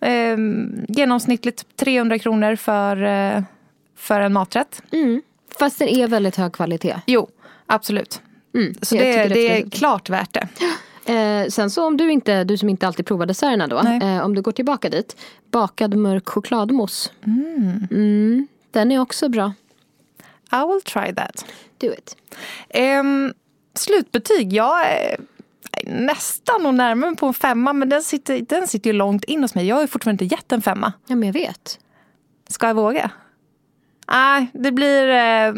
Eh, 0.00 0.36
genomsnittligt 0.88 1.76
300 1.76 2.18
kronor 2.18 2.56
för, 2.56 3.02
eh, 3.02 3.42
för 3.96 4.20
en 4.20 4.32
maträtt. 4.32 4.82
Mm. 4.92 5.22
Fast 5.58 5.78
den 5.78 5.88
är 5.88 6.08
väldigt 6.08 6.36
hög 6.36 6.52
kvalitet. 6.52 6.96
Jo, 7.06 7.28
absolut. 7.66 8.22
Mm, 8.54 8.74
så 8.82 8.94
det, 8.94 9.12
det, 9.12 9.28
det 9.28 9.60
är 9.60 9.70
klart 9.70 10.10
värt 10.10 10.32
det. 10.32 10.48
Eh, 11.06 11.48
sen 11.48 11.70
så 11.70 11.86
om 11.86 11.96
du 11.96 12.12
inte, 12.12 12.44
du 12.44 12.56
som 12.56 12.68
inte 12.68 12.86
alltid 12.86 13.06
provar 13.06 13.26
desserterna 13.26 13.66
då, 13.66 13.78
eh, 13.78 14.24
om 14.24 14.34
du 14.34 14.42
går 14.42 14.52
tillbaka 14.52 14.88
dit. 14.88 15.16
Bakad 15.50 15.94
mörk 15.96 16.28
chokladmousse. 16.28 17.10
Mm. 17.26 17.88
Mm, 17.90 18.46
den 18.70 18.92
är 18.92 18.98
också 18.98 19.28
bra. 19.28 19.52
I 20.52 20.66
will 20.66 20.82
try 20.82 21.14
that. 21.14 21.44
Do 21.78 21.86
it. 21.86 22.16
Eh, 22.68 23.02
slutbetyg, 23.74 24.52
jag 24.52 24.86
är 24.86 25.16
nästan 25.86 26.66
och 26.66 26.74
närmare 26.74 27.14
på 27.14 27.26
en 27.26 27.34
femma 27.34 27.72
men 27.72 27.88
den 27.88 28.02
sitter, 28.02 28.40
den 28.40 28.68
sitter 28.68 28.90
ju 28.90 28.96
långt 28.96 29.24
in 29.24 29.42
hos 29.42 29.54
mig. 29.54 29.66
Jag 29.66 29.76
har 29.76 29.82
ju 29.82 29.88
fortfarande 29.88 30.24
inte 30.24 30.34
gett 30.34 30.52
en 30.52 30.62
femma. 30.62 30.92
Ja 31.06 31.16
men 31.16 31.26
jag 31.26 31.32
vet. 31.32 31.78
Ska 32.48 32.66
jag 32.66 32.74
våga? 32.74 33.10
Nej, 34.12 34.46
det 34.52 34.72
blir 34.72 35.08
eh, 35.08 35.54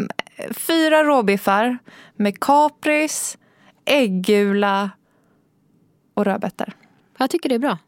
fyra 0.51 1.05
råbiffar 1.05 1.79
med 2.17 2.41
kapris, 2.41 3.39
äggula 3.85 4.91
och 6.17 6.25
rödbetor. 6.25 6.73
Jag 7.19 7.31
tycker 7.31 7.49
det 7.49 7.55
är 7.55 7.59
bra. 7.59 7.79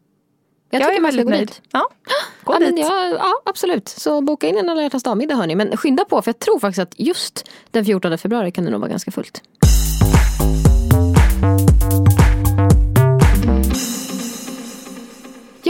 Jag, 0.71 0.83
jag 0.83 0.97
är 0.97 1.01
väldigt 1.01 1.27
nöjd. 1.27 1.53
Ja, 1.73 1.89
gå 2.45 2.55
ja, 2.55 2.59
dit. 2.59 2.79
Ja, 2.79 3.09
ja, 3.09 3.43
absolut. 3.45 3.89
Så 3.89 4.21
boka 4.21 4.49
in 4.49 4.59
en 4.59 4.69
alla 4.69 4.83
hjärtans 4.83 5.03
dag-middag 5.03 5.35
hörni. 5.35 5.55
Men 5.55 5.77
skynda 5.77 6.05
på 6.05 6.23
för 6.23 6.29
jag 6.29 6.39
tror 6.39 6.59
faktiskt 6.59 6.79
att 6.79 6.95
just 7.01 7.51
den 7.71 7.85
14 7.85 8.19
februari 8.19 8.51
kan 8.51 8.65
det 8.65 8.71
nog 8.71 8.81
vara 8.81 8.91
ganska 8.91 9.11
fullt. 9.11 9.43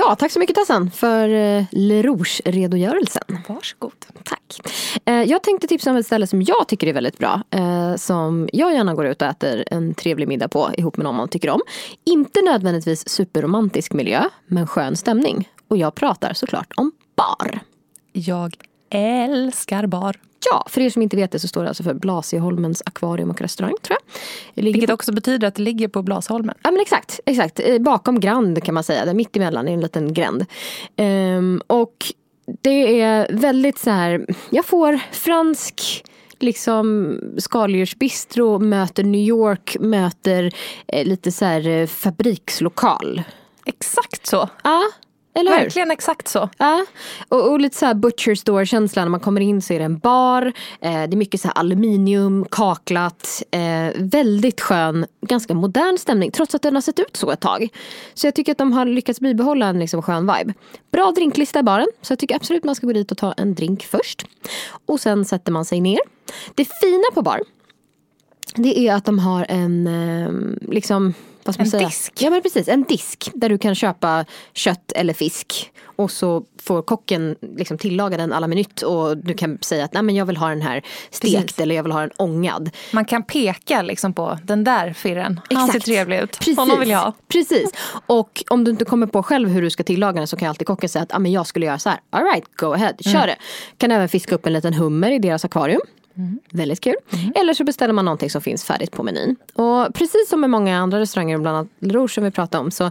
Ja, 0.08 0.14
tack 0.16 0.32
så 0.32 0.38
mycket 0.38 0.56
Tessan 0.56 0.90
för 0.90 1.28
eh, 1.28 1.64
Le 1.70 2.02
Rouge-redogörelsen. 2.02 3.38
Varsågod. 3.48 3.92
Tack. 4.24 4.60
Eh, 5.04 5.22
jag 5.22 5.42
tänkte 5.42 5.66
tipsa 5.66 5.90
om 5.90 5.96
ett 5.96 6.06
ställe 6.06 6.26
som 6.26 6.42
jag 6.42 6.68
tycker 6.68 6.86
är 6.86 6.92
väldigt 6.92 7.18
bra. 7.18 7.42
Eh, 7.50 7.94
som 7.96 8.48
jag 8.52 8.74
gärna 8.74 8.94
går 8.94 9.06
ut 9.06 9.22
och 9.22 9.28
äter 9.28 9.64
en 9.66 9.94
trevlig 9.94 10.28
middag 10.28 10.48
på 10.48 10.70
ihop 10.76 10.96
med 10.96 11.04
någon 11.04 11.16
man 11.16 11.28
tycker 11.28 11.50
om. 11.50 11.60
Inte 12.04 12.42
nödvändigtvis 12.42 13.08
superromantisk 13.08 13.92
miljö, 13.92 14.24
men 14.46 14.66
skön 14.66 14.96
stämning. 14.96 15.48
Och 15.68 15.76
jag 15.76 15.94
pratar 15.94 16.32
såklart 16.32 16.72
om 16.76 16.92
bar. 17.16 17.60
Jag 18.12 18.54
älskar 18.90 19.86
bar. 19.86 20.16
Ja, 20.50 20.66
för 20.68 20.80
er 20.80 20.90
som 20.90 21.02
inte 21.02 21.16
vet 21.16 21.32
det 21.32 21.38
så 21.38 21.48
står 21.48 21.62
det 21.62 21.68
alltså 21.68 21.82
för 21.82 21.94
Blasieholmens 21.94 22.82
akvarium 22.86 23.30
och 23.30 23.40
restaurang 23.40 23.74
tror 23.82 23.98
jag. 24.54 24.62
Vilket 24.62 24.86
på... 24.86 24.94
också 24.94 25.12
betyder 25.12 25.48
att 25.48 25.54
det 25.54 25.62
ligger 25.62 25.88
på 25.88 26.02
Blasieholmen. 26.02 26.54
Ja 26.62 26.70
men 26.70 26.80
exakt, 26.80 27.20
exakt. 27.24 27.60
Eh, 27.60 27.78
bakom 27.78 28.20
Grand 28.20 28.62
kan 28.64 28.74
man 28.74 28.84
säga, 28.84 29.04
där 29.04 29.14
mitt 29.14 29.36
emellan 29.36 29.68
är 29.68 29.72
en 29.72 29.80
liten 29.80 30.14
gränd. 30.14 30.46
Um, 30.96 31.62
och 31.66 32.12
det 32.60 33.00
är 33.00 33.32
väldigt 33.32 33.78
så 33.78 33.90
här, 33.90 34.26
jag 34.50 34.64
får 34.64 35.00
fransk 35.12 36.04
liksom 36.38 37.18
skaldjursbistro 37.38 38.58
möter 38.58 39.04
New 39.04 39.20
York, 39.20 39.76
möter 39.80 40.52
eh, 40.86 41.06
lite 41.06 41.32
så 41.32 41.44
här 41.44 41.68
eh, 41.68 41.86
fabrikslokal. 41.86 43.22
Exakt 43.64 44.26
så. 44.26 44.48
Ja, 44.64 44.82
eller 45.34 45.50
hur? 45.50 45.58
Verkligen 45.58 45.90
exakt 45.90 46.28
så. 46.28 46.48
Ja. 46.58 46.84
Och, 47.28 47.50
och 47.50 47.60
lite 47.60 47.76
så 47.76 47.86
här 47.86 47.94
butcher 47.94 48.34
store 48.34 48.66
känsla 48.66 49.02
när 49.02 49.10
man 49.10 49.20
kommer 49.20 49.40
in 49.40 49.62
så 49.62 49.72
är 49.72 49.78
det 49.78 49.84
en 49.84 49.98
bar. 49.98 50.46
Eh, 50.80 50.92
det 50.92 51.14
är 51.14 51.16
mycket 51.16 51.40
så 51.40 51.48
här 51.48 51.58
aluminium, 51.58 52.46
kaklat. 52.50 53.42
Eh, 53.50 53.92
väldigt 53.96 54.60
skön, 54.60 55.06
ganska 55.20 55.54
modern 55.54 55.98
stämning 55.98 56.30
trots 56.30 56.54
att 56.54 56.62
den 56.62 56.74
har 56.74 56.82
sett 56.82 56.98
ut 56.98 57.16
så 57.16 57.30
ett 57.30 57.40
tag. 57.40 57.68
Så 58.14 58.26
jag 58.26 58.34
tycker 58.34 58.52
att 58.52 58.58
de 58.58 58.72
har 58.72 58.86
lyckats 58.86 59.20
bibehålla 59.20 59.66
en 59.66 59.78
liksom 59.78 60.02
skön 60.02 60.32
vibe. 60.38 60.54
Bra 60.92 61.12
drinklista 61.16 61.58
i 61.58 61.62
baren 61.62 61.88
så 62.02 62.12
jag 62.12 62.18
tycker 62.18 62.36
absolut 62.36 62.64
man 62.64 62.74
ska 62.74 62.86
gå 62.86 62.92
dit 62.92 63.12
och 63.12 63.18
ta 63.18 63.32
en 63.32 63.54
drink 63.54 63.84
först. 63.84 64.26
Och 64.86 65.00
sen 65.00 65.24
sätter 65.24 65.52
man 65.52 65.64
sig 65.64 65.80
ner. 65.80 66.00
Det 66.54 66.64
fina 66.64 67.04
på 67.14 67.22
bar 67.22 67.40
det 68.54 68.78
är 68.78 68.94
att 68.94 69.04
de 69.04 69.18
har 69.18 69.46
en, 69.48 69.86
eh, 69.86 70.30
liksom 70.72 71.14
vad 71.48 71.54
ska 71.54 71.60
man 71.60 71.66
En 71.66 71.70
säga? 71.70 71.86
disk? 71.88 72.12
Ja 72.18 72.30
men 72.30 72.42
precis, 72.42 72.68
en 72.68 72.82
disk 72.82 73.30
där 73.34 73.48
du 73.48 73.58
kan 73.58 73.74
köpa 73.74 74.24
kött 74.52 74.92
eller 74.94 75.14
fisk. 75.14 75.72
Och 75.96 76.10
så 76.10 76.44
får 76.62 76.82
kocken 76.82 77.36
liksom 77.56 77.78
tillaga 77.78 78.16
den 78.16 78.32
alla 78.32 78.46
minut 78.46 78.82
och 78.82 79.16
du 79.18 79.34
kan 79.34 79.58
säga 79.60 79.84
att 79.84 79.92
Nej, 79.92 80.02
men 80.02 80.14
jag 80.14 80.26
vill 80.26 80.36
ha 80.36 80.48
den 80.48 80.62
här 80.62 80.82
stekt 81.10 81.34
Precis. 81.42 81.58
eller 81.60 81.74
jag 81.74 81.82
vill 81.82 81.92
ha 81.92 82.00
den 82.00 82.10
ångad. 82.16 82.70
Man 82.92 83.04
kan 83.04 83.22
peka 83.22 83.82
liksom 83.82 84.12
på 84.12 84.38
den 84.44 84.64
där 84.64 84.92
firren. 84.92 85.40
Han 85.54 85.68
ser 85.68 85.80
trevlig 85.80 86.18
ut. 86.20 86.38
Precis. 86.38 86.56
Honom 86.58 86.80
vill 86.80 86.88
jag 86.90 86.98
ha. 86.98 87.12
Precis. 87.28 87.70
Och 88.06 88.44
om 88.50 88.64
du 88.64 88.70
inte 88.70 88.84
kommer 88.84 89.06
på 89.06 89.22
själv 89.22 89.48
hur 89.48 89.62
du 89.62 89.70
ska 89.70 89.82
tillaga 89.82 90.18
den 90.20 90.26
så 90.28 90.36
kan 90.36 90.48
alltid 90.48 90.66
kocken 90.66 90.88
säga 90.88 91.02
att 91.02 91.14
ah, 91.14 91.18
men 91.18 91.32
jag 91.32 91.46
skulle 91.46 91.66
göra 91.66 91.78
så 91.78 91.88
här. 91.88 92.00
All 92.10 92.24
right, 92.24 92.44
go 92.56 92.72
ahead, 92.72 92.92
kör 93.00 93.10
Mm. 93.10 93.26
det. 93.26 93.36
Kan 93.78 93.90
även 93.92 94.08
fiska 94.08 94.34
upp 94.34 94.46
en 94.46 94.52
liten 94.52 94.74
hummer 94.74 95.10
i 95.10 95.18
deras 95.18 95.44
akvarium. 95.44 95.80
Väldigt 96.50 96.80
kul. 96.80 96.94
Mm. 97.12 97.32
Eller 97.34 97.54
så 97.54 97.64
beställer 97.64 97.94
man 97.94 98.04
någonting 98.04 98.30
som 98.30 98.42
finns 98.42 98.64
färdigt 98.64 98.90
på 98.92 99.02
menyn. 99.02 99.36
Och 99.54 99.94
precis 99.94 100.28
som 100.28 100.40
med 100.40 100.50
många 100.50 100.78
andra 100.78 101.00
restauranger, 101.00 101.38
bland 101.38 101.56
annat 101.56 101.68
Rouge 101.80 102.10
som 102.14 102.24
vi 102.24 102.30
pratade 102.30 102.64
om, 102.64 102.70
så 102.70 102.84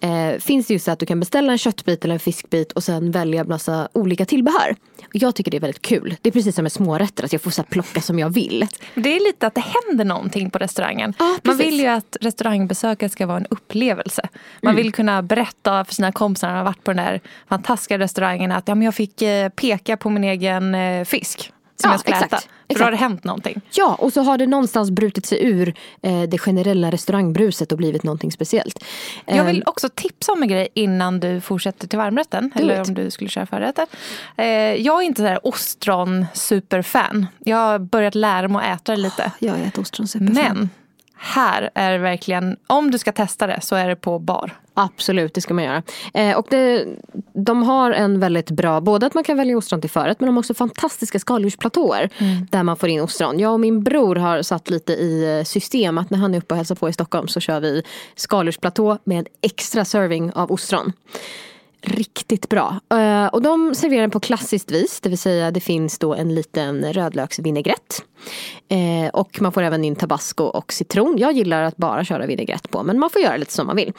eh, 0.00 0.38
finns 0.40 0.66
det 0.66 0.72
ju 0.74 0.78
så 0.78 0.90
att 0.90 0.98
du 0.98 1.06
kan 1.06 1.20
beställa 1.20 1.52
en 1.52 1.58
köttbit 1.58 2.04
eller 2.04 2.14
en 2.14 2.20
fiskbit 2.20 2.72
och 2.72 2.84
sen 2.84 3.10
välja 3.10 3.44
massa 3.44 3.88
olika 3.92 4.24
tillbehör. 4.26 4.76
Och 5.02 5.10
jag 5.16 5.34
tycker 5.34 5.50
det 5.50 5.56
är 5.56 5.60
väldigt 5.60 5.82
kul. 5.82 6.16
Det 6.22 6.28
är 6.28 6.32
precis 6.32 6.54
som 6.54 6.62
med 6.62 6.72
smårätter, 6.72 7.24
att 7.24 7.32
jag 7.32 7.42
får 7.42 7.50
så 7.50 7.62
plocka 7.62 8.00
som 8.00 8.18
jag 8.18 8.30
vill. 8.30 8.66
Det 8.94 9.16
är 9.16 9.20
lite 9.26 9.46
att 9.46 9.54
det 9.54 9.64
händer 9.88 10.04
någonting 10.04 10.50
på 10.50 10.58
restaurangen. 10.58 11.14
Ja, 11.18 11.36
man 11.42 11.56
vill 11.56 11.80
ju 11.80 11.86
att 11.86 12.16
restaurangbesöket 12.20 13.12
ska 13.12 13.26
vara 13.26 13.36
en 13.36 13.46
upplevelse. 13.50 14.28
Man 14.62 14.70
Mm. 14.74 14.82
vill 14.82 14.92
kunna 14.92 15.22
berätta 15.22 15.84
för 15.84 15.94
sina 15.94 16.12
kompisar 16.12 16.46
när 16.48 16.54
man 16.54 16.58
har 16.66 16.72
varit 16.72 16.84
på 16.84 16.92
den 16.92 17.04
där 17.04 17.20
fantastiska 17.48 17.98
restaurangen 17.98 18.52
att 18.52 18.68
ja, 18.68 18.74
men 18.74 18.84
jag 18.84 18.94
fick 18.94 19.22
eh, 19.22 19.48
peka 19.48 19.96
på 19.96 20.10
min 20.10 20.24
egen 20.24 20.74
eh, 20.74 21.04
fisk 21.04 21.50
som 21.84 21.90
Ja, 21.90 21.94
jag 21.94 22.00
skulle 22.00 22.16
exakt. 22.16 22.32
äta. 22.32 22.40
För 22.42 22.48
Exakt. 22.68 22.78
då 22.78 22.84
har 22.84 22.90
det 22.90 22.96
hänt 22.96 23.24
någonting. 23.24 23.60
Ja, 23.72 23.94
och 23.94 24.12
så 24.12 24.22
har 24.22 24.38
det 24.38 24.46
någonstans 24.46 24.90
brutit 24.90 25.26
sig 25.26 25.44
ur 25.46 25.74
eh, 26.02 26.22
det 26.22 26.38
generella 26.38 26.90
restaurangbruset 26.90 27.72
och 27.72 27.78
blivit 27.78 28.02
någonting 28.02 28.32
speciellt. 28.32 28.84
Jag 29.26 29.44
vill 29.44 29.56
Eh, 29.58 29.62
också 29.66 29.88
tipsa 29.94 30.32
om 30.32 30.42
en 30.42 30.48
grej 30.48 30.68
innan 30.74 31.20
du 31.20 31.40
fortsätter 31.40 31.88
till 31.88 31.98
varmrätten. 31.98 32.50
Eller 32.54 32.80
om 32.88 32.94
du 32.94 33.10
skulle 33.10 33.30
köra 33.30 33.46
förrätten. 33.46 33.86
Eh, 34.36 34.44
jag 34.74 35.02
är 35.02 35.06
inte 35.06 35.20
så 35.22 35.26
här 35.28 35.46
ostron 35.46 36.26
superfan. 36.34 37.26
Jag 37.38 37.56
har 37.56 37.78
börjat 37.78 38.14
lära 38.14 38.48
mig 38.48 38.70
att 38.70 38.80
äta 38.80 38.92
det 38.92 38.98
lite. 39.02 39.32
jag 39.38 39.60
äter 39.60 39.82
ostron 39.82 40.08
superfan. 40.08 40.34
Men 40.34 40.70
här 41.16 41.70
är 41.74 41.98
verkligen, 41.98 42.56
om 42.66 42.90
du 42.90 42.98
ska 42.98 43.12
testa 43.12 43.46
det 43.46 43.60
så 43.62 43.76
är 43.76 43.88
det 43.88 43.96
på 43.96 44.18
bar. 44.18 44.52
Absolut, 44.74 45.34
det 45.34 45.40
ska 45.40 45.54
man 45.54 45.64
göra. 45.64 45.82
Eh, 46.14 46.36
och 46.36 46.46
det, 46.50 46.86
de 47.32 47.62
har 47.62 47.90
en 47.90 48.20
väldigt 48.20 48.50
bra, 48.50 48.80
både 48.80 49.06
att 49.06 49.14
man 49.14 49.24
kan 49.24 49.36
välja 49.36 49.56
ostron 49.56 49.80
till 49.80 49.90
förrätt 49.90 50.20
men 50.20 50.26
de 50.26 50.36
har 50.36 50.40
också 50.40 50.54
fantastiska 50.54 51.18
skaldjursplatåer 51.18 52.10
där 52.50 52.62
man 52.62 52.76
får 52.76 52.88
in 52.88 53.00
ostron. 53.00 53.38
Jag 53.38 53.52
och 53.52 53.60
min 53.60 53.82
bror 53.82 54.16
har 54.16 54.42
satt 54.42 54.70
lite 54.70 54.92
i 54.92 55.38
eh, 55.38 55.44
system 55.44 55.98
att 55.98 56.10
när 56.10 56.18
han 56.18 56.34
är 56.34 56.38
uppe 56.38 56.54
och 56.54 56.56
hälsar 56.56 56.74
på 56.74 56.88
i 56.88 56.92
Stockholm 56.92 57.28
så 57.28 57.40
kör 57.40 57.60
vi 57.60 57.82
skaldjursplatå 58.14 58.98
med 59.04 59.28
extra 59.42 59.84
serving 59.84 60.32
av 60.32 60.52
ostron. 60.52 60.92
Riktigt 61.86 62.48
bra. 62.48 62.80
Eh, 62.92 63.26
och 63.26 63.42
de 63.42 63.74
serverar 63.74 64.00
den 64.00 64.10
på 64.10 64.20
klassiskt 64.20 64.70
vis, 64.70 65.00
det 65.00 65.08
vill 65.08 65.18
säga 65.18 65.50
det 65.50 65.60
finns 65.60 65.98
då 65.98 66.14
en 66.14 66.34
liten 66.34 66.92
rödlöksvinägrett. 66.92 68.04
Eh, 68.68 69.10
och 69.12 69.40
man 69.40 69.52
får 69.52 69.62
även 69.62 69.84
in 69.84 69.96
tabasco 69.96 70.44
och 70.44 70.72
citron. 70.72 71.18
Jag 71.18 71.32
gillar 71.32 71.62
att 71.62 71.76
bara 71.76 72.04
köra 72.04 72.26
vinägrett 72.26 72.70
på 72.70 72.82
men 72.82 72.98
man 72.98 73.10
får 73.10 73.22
göra 73.22 73.36
lite 73.36 73.52
som 73.52 73.66
man 73.66 73.76
vill. 73.76 73.92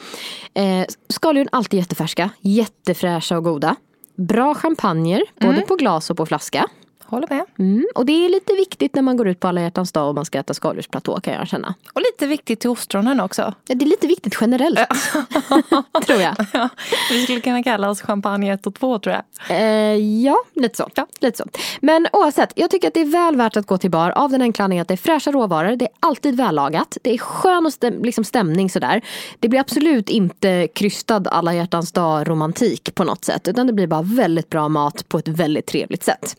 Eh, 0.54 0.86
skaldjuren 1.08 1.48
alltid 1.52 1.80
jättefärska, 1.80 2.30
jättefräscha 2.40 3.36
och 3.36 3.44
goda. 3.44 3.76
Bra 4.16 4.54
champagner, 4.54 5.22
både 5.40 5.60
på 5.60 5.76
glas 5.76 6.10
och 6.10 6.16
på 6.16 6.26
flaska. 6.26 6.66
Håller 7.06 7.28
med. 7.30 7.44
Mm, 7.58 7.86
och 7.94 8.06
det 8.06 8.12
är 8.24 8.28
lite 8.28 8.52
viktigt 8.52 8.94
när 8.94 9.02
man 9.02 9.16
går 9.16 9.28
ut 9.28 9.40
på 9.40 9.48
alla 9.48 9.60
hjärtans 9.60 9.92
dag 9.92 10.08
och 10.08 10.14
man 10.14 10.24
ska 10.24 10.38
äta 10.38 10.54
skaldjursplatå 10.54 11.20
kan 11.20 11.34
jag 11.34 11.48
känna. 11.48 11.74
Och 11.92 12.00
lite 12.00 12.26
viktigt 12.26 12.60
till 12.60 12.70
ostronen 12.70 13.20
också. 13.20 13.42
Ja, 13.66 13.74
Det 13.74 13.84
är 13.84 13.88
lite 13.88 14.06
viktigt 14.06 14.36
generellt. 14.40 14.78
tror 16.06 16.20
jag. 16.20 16.34
Ja, 16.52 16.68
vi 17.10 17.22
skulle 17.22 17.40
kunna 17.40 17.62
kalla 17.62 17.90
oss 17.90 18.02
champagne 18.02 18.52
1 18.52 18.66
och 18.66 18.74
2 18.74 18.98
tror 18.98 19.14
jag. 19.14 19.24
Eh, 19.58 19.96
ja, 20.24 20.36
lite 20.54 20.76
så. 20.76 20.88
lite 21.20 21.38
så. 21.38 21.44
Men 21.80 22.06
oavsett, 22.12 22.52
jag 22.54 22.70
tycker 22.70 22.88
att 22.88 22.94
det 22.94 23.00
är 23.00 23.04
väl 23.04 23.36
värt 23.36 23.56
att 23.56 23.66
gå 23.66 23.78
till 23.78 23.90
bar 23.90 24.10
av 24.10 24.30
den 24.30 24.42
enkla 24.42 24.64
anledningen 24.64 24.82
att 24.82 24.88
det 24.88 24.94
är 24.94 24.96
fräscha 24.96 25.32
råvaror, 25.32 25.76
det 25.76 25.84
är 25.84 25.92
alltid 26.00 26.36
vällagat, 26.36 26.96
det 27.02 27.14
är 27.14 27.18
skön 27.18 27.66
och 27.66 27.72
stäm- 27.72 28.04
liksom 28.04 28.24
stämning 28.24 28.70
sådär. 28.70 29.00
Det 29.40 29.48
blir 29.48 29.60
absolut 29.60 30.08
inte 30.10 30.68
krystad 30.74 31.22
alla 31.26 31.54
hjärtans 31.54 31.92
dag 31.92 32.28
romantik 32.28 32.94
på 32.94 33.04
något 33.04 33.24
sätt, 33.24 33.48
utan 33.48 33.66
det 33.66 33.72
blir 33.72 33.86
bara 33.86 34.02
väldigt 34.02 34.50
bra 34.50 34.68
mat 34.68 35.08
på 35.08 35.18
ett 35.18 35.28
väldigt 35.28 35.66
trevligt 35.66 36.02
sätt. 36.04 36.36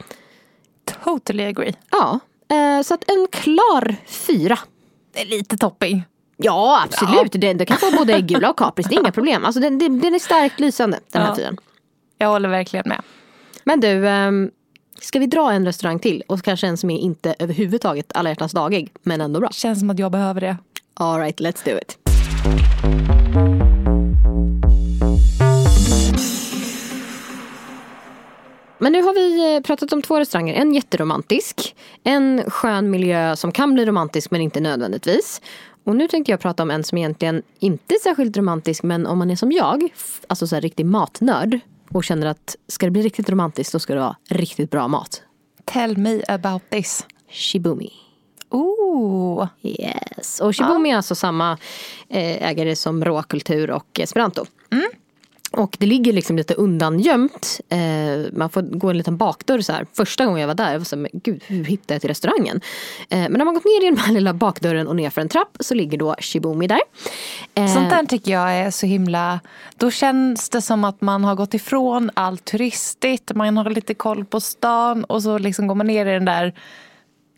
Totally 1.04 1.44
agree. 1.44 1.74
Ja, 1.92 2.20
eh, 2.52 2.82
så 2.84 2.94
att 2.94 3.04
en 3.10 3.28
klar 3.32 3.96
fyra. 4.08 4.60
Det 5.14 5.22
är 5.22 5.26
lite 5.26 5.58
topping. 5.58 6.04
Ja, 6.38 6.84
absolut. 6.84 7.32
Det, 7.32 7.54
det 7.54 7.66
kan 7.66 7.78
få 7.78 7.92
både 7.98 8.22
gula 8.22 8.50
och 8.50 8.58
kapris, 8.58 8.88
det 8.90 8.96
är 8.96 9.00
inga 9.00 9.12
problem. 9.12 9.46
Alltså, 9.46 9.60
den, 9.62 9.78
den 9.80 10.16
är 10.16 10.20
starkt 10.20 10.60
lysande, 10.60 11.00
den 11.12 11.22
här 11.22 11.30
Ja. 11.30 11.36
fyran. 11.36 11.58
Jag 12.18 12.28
håller 12.28 12.50
verkligen 12.50 12.84
med. 12.88 13.02
Men 13.64 13.80
du, 13.80 14.08
ehm, 14.08 14.52
ska 15.02 15.20
vi 15.20 15.26
dra 15.28 15.52
en 15.52 15.66
restaurang 15.66 16.00
till? 16.00 16.24
Och 16.28 16.42
kanske 16.44 16.68
en 16.68 16.78
som 16.78 16.90
är 16.90 17.00
inte 17.00 17.36
överhuvudtaget 17.40 18.12
alla 18.16 18.30
hjärtans 18.30 18.52
dagig, 18.52 18.92
men 19.04 19.22
ändå 19.22 19.40
bra. 19.40 19.50
Känns 19.52 19.80
som 19.80 19.90
att 19.90 20.00
jag 20.00 20.12
behöver 20.12 20.42
det. 20.42 20.58
All 20.94 21.20
right, 21.20 21.40
let's 21.40 21.66
do 21.66 21.78
it. 21.78 21.98
Men 28.80 28.92
nu 28.92 29.02
har 29.02 29.14
vi 29.14 29.56
eh, 29.56 29.62
pratat 29.62 29.94
om 29.94 30.02
två 30.02 30.20
restauranger. 30.20 30.54
En 30.54 30.74
jätteromantisk, 30.74 31.76
en 32.04 32.44
skön 32.48 32.90
miljö 32.90 33.36
som 33.36 33.52
kan 33.52 33.74
bli 33.74 33.86
romantisk 33.86 34.32
men 34.32 34.42
inte 34.42 34.60
nödvändigtvis. 34.60 35.42
Och 35.84 35.96
nu 35.96 36.08
tänkte 36.08 36.32
jag 36.32 36.40
prata 36.40 36.64
om 36.64 36.72
en 36.72 36.84
som 36.84 36.98
egentligen 36.98 37.44
inte 37.60 37.96
är 37.96 38.00
särskilt 38.00 38.38
romantisk 38.38 38.84
men 38.84 39.08
om 39.08 39.18
man 39.18 39.32
är 39.32 39.36
som 39.36 39.52
jag, 39.52 39.94
alltså 40.28 40.48
så 40.48 40.56
här 40.56 40.62
riktig 40.62 40.86
matnörd 40.86 41.60
och 41.90 42.04
känner 42.04 42.28
att 42.28 42.56
ska 42.68 42.86
det 42.86 42.92
bli 42.92 43.02
riktigt 43.02 43.30
romantiskt 43.30 43.74
då 43.74 43.80
ska 43.80 43.94
det 43.94 44.00
vara 44.00 44.16
riktigt 44.30 44.72
bra 44.72 44.88
mat. 44.88 45.22
Tell 45.66 45.98
me 45.98 46.22
about 46.28 46.62
this. 46.70 47.06
Shibumi. 47.30 47.92
Ooh. 48.50 49.48
Yes. 49.62 50.40
Och 50.40 50.56
Shibumi 50.56 50.92
är 50.92 50.96
alltså 50.98 51.16
samma 51.16 51.58
eh, 52.10 52.50
ägare 52.50 52.76
som 52.76 53.06
Råkultur 53.06 53.72
och 53.72 54.00
Esperanto. 54.00 54.46
Och 55.52 55.78
det 55.80 55.86
ligger 55.86 56.14
liksom 56.14 56.36
lite 56.38 56.54
undangömt. 56.54 57.60
Eh, 57.70 57.78
man 58.34 58.50
får 58.50 58.62
gå 58.62 58.90
en 58.90 58.98
liten 58.98 59.18
bakdörr 59.18 59.62
så 59.62 59.74
här. 59.74 59.86
Första 59.94 60.26
gången 60.26 60.42
jag 60.42 60.48
var 60.48 60.56
där, 60.56 60.72
jag 60.72 60.80
var 60.80 60.86
så 60.86 60.96
här, 60.96 61.02
men 61.02 61.12
gud 61.14 61.44
hur 61.48 61.64
hittade 61.64 61.94
jag 61.94 62.02
till 62.02 62.10
restaurangen? 62.10 62.62
Eh, 63.10 63.20
men 63.20 63.32
när 63.32 63.46
man 63.46 63.54
gått 63.54 63.66
ner 63.66 63.88
i 63.88 63.90
den 63.90 63.98
här 63.98 64.14
lilla 64.14 64.34
bakdörren 64.34 64.88
och 64.88 64.96
ner 64.96 65.10
för 65.10 65.22
en 65.22 65.30
trapp 65.30 65.58
så 65.60 65.74
ligger 65.74 65.98
då 65.98 66.16
Shibumi 66.20 66.68
där. 66.68 66.82
Eh, 67.56 67.74
Sånt 67.74 67.90
där 67.90 68.06
tycker 68.06 68.32
jag 68.32 68.54
är 68.56 68.72
så 68.72 68.86
himla... 68.86 69.40
Då 69.78 69.92
känns 69.92 70.50
det 70.50 70.62
som 70.62 70.84
att 70.84 71.02
man 71.02 71.24
har 71.24 71.36
gått 71.36 71.54
ifrån 71.54 72.12
allt 72.14 72.46
turistigt. 72.46 73.32
Man 73.36 73.58
har 73.58 73.70
lite 73.70 73.94
koll 73.94 74.26
på 74.26 74.40
stan 74.42 75.04
och 75.04 75.24
så 75.24 75.38
liksom 75.38 75.68
går 75.68 75.76
man 75.76 75.88
ner 75.88 76.06
i 76.06 76.12
den 76.12 76.26
där 76.26 76.54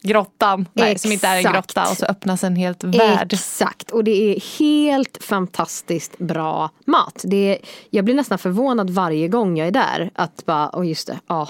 grottan. 0.02 0.68
Nej, 0.74 1.00
som 1.00 1.12
inte 1.12 1.28
är 1.28 1.38
en 1.38 1.54
grotta. 1.54 1.82
Och 1.92 1.98
så 1.98 2.06
öppnas 2.06 2.44
en 2.44 2.56
helt 2.56 2.84
värld. 2.84 3.34
Exakt, 3.34 3.92
och 3.92 4.04
det 4.04 4.12
är 4.12 4.60
helt 4.60 5.18
fantastiskt 5.24 6.18
bra 6.18 6.70
mat. 6.86 7.22
Det 7.24 7.56
är, 7.56 7.58
jag 7.90 8.06
blir 8.06 8.16
nästan 8.16 8.38
förvånad 8.38 8.90
varje 8.90 9.28
gång 9.28 9.58
jag 9.58 9.68
är 9.68 9.72
där. 9.72 10.12
Att 10.16 10.46
bara, 10.46 10.70
åh 10.74 10.88
just 10.88 11.08
det, 11.08 11.20
ja, 11.28 11.50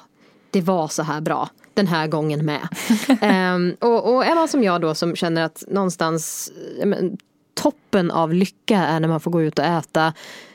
det 0.51 0.61
var 0.61 0.87
så 0.87 1.03
här 1.03 1.21
bra. 1.21 1.49
Den 1.73 1.87
här 1.87 2.07
gången 2.07 2.45
med. 2.45 2.67
Ehm, 3.21 3.75
och, 3.79 4.15
och 4.15 4.25
är 4.25 4.35
man 4.35 4.47
som 4.47 4.63
jag 4.63 4.81
då 4.81 4.95
som 4.95 5.15
känner 5.15 5.43
att 5.43 5.63
någonstans 5.67 6.51
men, 6.85 7.17
toppen 7.61 8.11
av 8.11 8.33
lycka 8.33 8.77
är 8.77 8.99
när 8.99 9.07
man 9.07 9.19
får 9.19 9.31
gå 9.31 9.41
ut 9.41 9.59
och 9.59 9.65
äta 9.65 10.13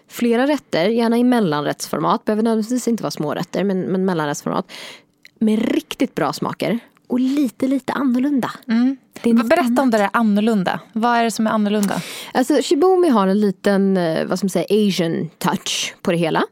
flera 0.09 0.47
rätter, 0.47 0.89
gärna 0.89 1.19
i 1.19 1.25
mellanrättsformat. 1.25 2.25
Behöver 2.25 2.43
nödvändigtvis 2.43 2.89
inte 2.89 3.03
vara 3.03 3.11
smårätter, 3.11 3.65
men, 3.65 3.81
men 3.81 4.05
mellanrättsformat. 4.05 4.73
Med 5.39 5.73
riktigt 5.73 6.15
bra 6.15 6.33
smaker. 6.33 6.79
Och 7.15 7.21
lite, 7.21 7.67
lite 7.67 7.93
annorlunda. 7.93 8.51
Mm. 8.69 8.97
Berätta 9.23 9.83
om 9.83 9.91
det 9.91 9.99
där 9.99 10.11
annorlunda. 10.13 10.81
Vad 10.93 11.17
är 11.17 11.25
det 11.25 11.31
som 11.31 11.47
är 11.47 11.51
annorlunda? 11.51 12.01
Alltså 12.35 12.55
Shibumi 12.63 13.09
har 13.09 13.29
en 13.29 13.41
liten, 13.41 13.97
eh, 13.97 14.25
vad 14.27 14.39
ska 14.39 14.45
man 14.45 14.51
säga, 14.51 14.67
asian 14.89 15.31
touch 15.39 15.95
på 16.03 16.11
det 16.11 16.17
hela. 16.17 16.43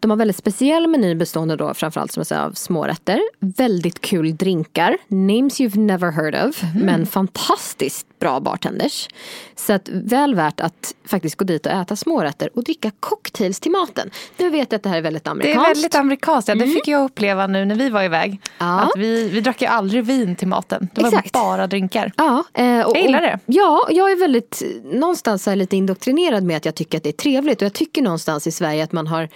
De 0.00 0.10
har 0.10 0.16
väldigt 0.18 0.36
speciell 0.36 0.86
meny 0.88 1.14
bestående 1.14 1.56
då 1.56 1.74
framförallt 1.74 2.12
som 2.12 2.20
jag 2.20 2.26
säger, 2.26 2.42
av 2.42 2.52
smårätter. 2.52 3.20
Väldigt 3.40 4.00
kul 4.00 4.36
drinkar, 4.36 4.96
names 5.08 5.60
you've 5.60 5.78
never 5.78 6.10
heard 6.12 6.48
of, 6.48 6.62
men 6.82 7.06
fantastiskt 7.06 8.06
bra 8.18 8.40
bartenders. 8.40 9.08
Så 9.56 9.72
att 9.72 9.88
väl 9.92 10.34
värt 10.34 10.60
att 10.60 10.94
faktiskt 11.08 11.36
gå 11.36 11.44
dit 11.44 11.66
och 11.66 11.72
äta 11.72 11.96
smårätter 11.96 12.50
och 12.54 12.64
dricka 12.64 12.90
cocktails 13.00 13.60
till 13.60 13.70
maten. 13.72 14.10
Nu 14.36 14.50
vet 14.50 14.72
jag 14.72 14.76
att 14.78 14.82
det 14.82 14.88
här 14.88 14.96
är 14.98 15.02
väldigt 15.02 15.24
Det 15.24 15.30
amerikanskt. 15.30 15.70
är 15.70 15.74
väldigt 15.74 15.94
amerikanskt. 15.94 16.48
Ja, 16.48 16.54
det 16.54 16.66
fick 16.66 16.88
jag 16.88 17.04
uppleva 17.04 17.46
nu 17.46 17.64
när 17.64 17.74
vi 17.74 17.90
var 17.90 18.02
iväg. 18.02 18.40
Ja. 18.58 18.80
Att 18.80 18.90
vi, 18.96 19.28
vi 19.28 19.40
drack 19.40 19.60
ju 19.62 19.66
aldrig 19.66 20.04
vin 20.04 20.36
till 20.36 20.48
maten. 20.48 20.88
Det 20.94 21.00
var 21.02 21.08
Exakt. 21.08 21.32
bara 21.32 21.66
drinkar. 21.66 22.05
Ja, 22.16 22.44
eh, 22.54 22.86
och, 22.86 22.96
Jag 22.96 23.02
gillar 23.02 23.20
det. 23.20 23.38
Ja, 23.46 23.86
jag 23.90 24.12
är 24.12 24.16
väldigt 24.16 24.62
någonstans 24.84 25.46
här 25.46 25.56
lite 25.56 25.76
indoktrinerad 25.76 26.44
med 26.44 26.56
att 26.56 26.64
jag 26.64 26.74
tycker 26.74 26.98
att 26.98 27.04
det 27.04 27.10
är 27.10 27.12
trevligt. 27.12 27.62
Och 27.62 27.66
jag 27.66 27.72
tycker 27.72 28.02
någonstans 28.02 28.46
i 28.46 28.52
Sverige 28.52 28.84
att 28.84 28.92
man 28.92 29.06
har 29.06 29.28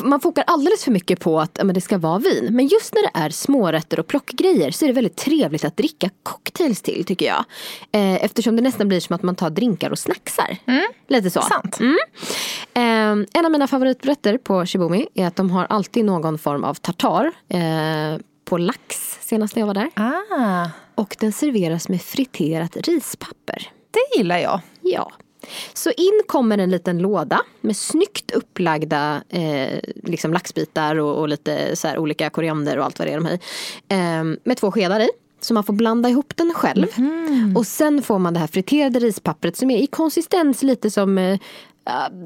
man 0.00 0.20
fokar 0.20 0.44
alldeles 0.46 0.84
för 0.84 0.90
mycket 0.90 1.20
på 1.20 1.40
att 1.40 1.58
men 1.64 1.74
det 1.74 1.80
ska 1.80 1.98
vara 1.98 2.18
vin. 2.18 2.48
Men 2.50 2.66
just 2.66 2.94
när 2.94 3.02
det 3.02 3.10
är 3.24 3.30
smårätter 3.30 4.00
och 4.00 4.06
plockgrejer 4.06 4.70
så 4.70 4.84
är 4.84 4.86
det 4.86 4.92
väldigt 4.92 5.16
trevligt 5.16 5.64
att 5.64 5.76
dricka 5.76 6.10
cocktails 6.22 6.82
till 6.82 7.04
tycker 7.04 7.26
jag. 7.26 7.44
Eh, 7.92 8.24
eftersom 8.24 8.56
det 8.56 8.62
nästan 8.62 8.88
blir 8.88 9.00
som 9.00 9.16
att 9.16 9.22
man 9.22 9.34
tar 9.34 9.50
drinkar 9.50 9.90
och 9.90 9.98
snacksar. 9.98 10.56
Mm. 10.66 10.86
Lite 11.08 11.30
så. 11.30 11.42
Sant. 11.42 11.80
Mm. 11.80 11.96
Eh, 12.74 13.26
en 13.32 13.44
av 13.44 13.50
mina 13.50 13.66
favoriträtter 13.66 14.38
på 14.38 14.66
Shibumi 14.66 15.06
är 15.14 15.26
att 15.26 15.36
de 15.36 15.50
har 15.50 15.64
alltid 15.64 16.04
någon 16.04 16.38
form 16.38 16.64
av 16.64 16.74
tartar. 16.74 17.32
Eh, 17.48 18.20
på 18.46 18.58
lax 18.58 19.18
senast 19.20 19.56
när 19.56 19.60
jag 19.62 19.66
var 19.66 19.74
där. 19.74 19.90
Ah, 19.94 20.68
Och 20.94 21.16
den 21.20 21.32
serveras 21.32 21.88
med 21.88 22.02
friterat 22.02 22.76
rispapper. 22.76 23.70
det 23.90 24.18
gillar 24.18 24.38
jag. 24.38 24.60
Ja. 24.80 25.12
Så 25.74 25.90
in 25.90 26.22
kommer 26.26 26.58
en 26.58 26.70
liten 26.70 26.98
låda 26.98 27.40
med 27.60 27.76
snyggt 27.76 28.30
upplagda 28.30 29.22
eh, 29.28 29.78
liksom 30.02 30.32
laxbitar 30.32 30.96
och, 30.96 31.16
och 31.20 31.28
lite 31.28 31.76
så 31.76 31.96
olika 31.96 32.30
koriander 32.30 32.78
och 32.78 32.84
allt 32.84 32.98
vad 32.98 33.08
det 33.08 33.12
är 33.12 33.16
de 33.16 33.24
har 33.26 33.32
i. 33.32 33.38
Eh, 33.88 34.38
med 34.44 34.56
två 34.56 34.72
skedar 34.72 35.00
i. 35.00 35.08
Så 35.40 35.54
man 35.54 35.64
får 35.64 35.72
blanda 35.72 36.08
ihop 36.08 36.32
den 36.36 36.54
själv. 36.54 36.86
Och 37.56 37.66
sen 37.66 38.02
får 38.02 38.18
man 38.18 38.34
det 38.34 38.40
här 38.40 38.46
friterade 38.46 38.98
rispappret 38.98 39.56
som 39.56 39.70
är 39.70 39.78
i 39.78 39.86
konsistens 39.86 40.62
lite 40.62 40.90
som 40.90 41.18
eh, 41.18 41.38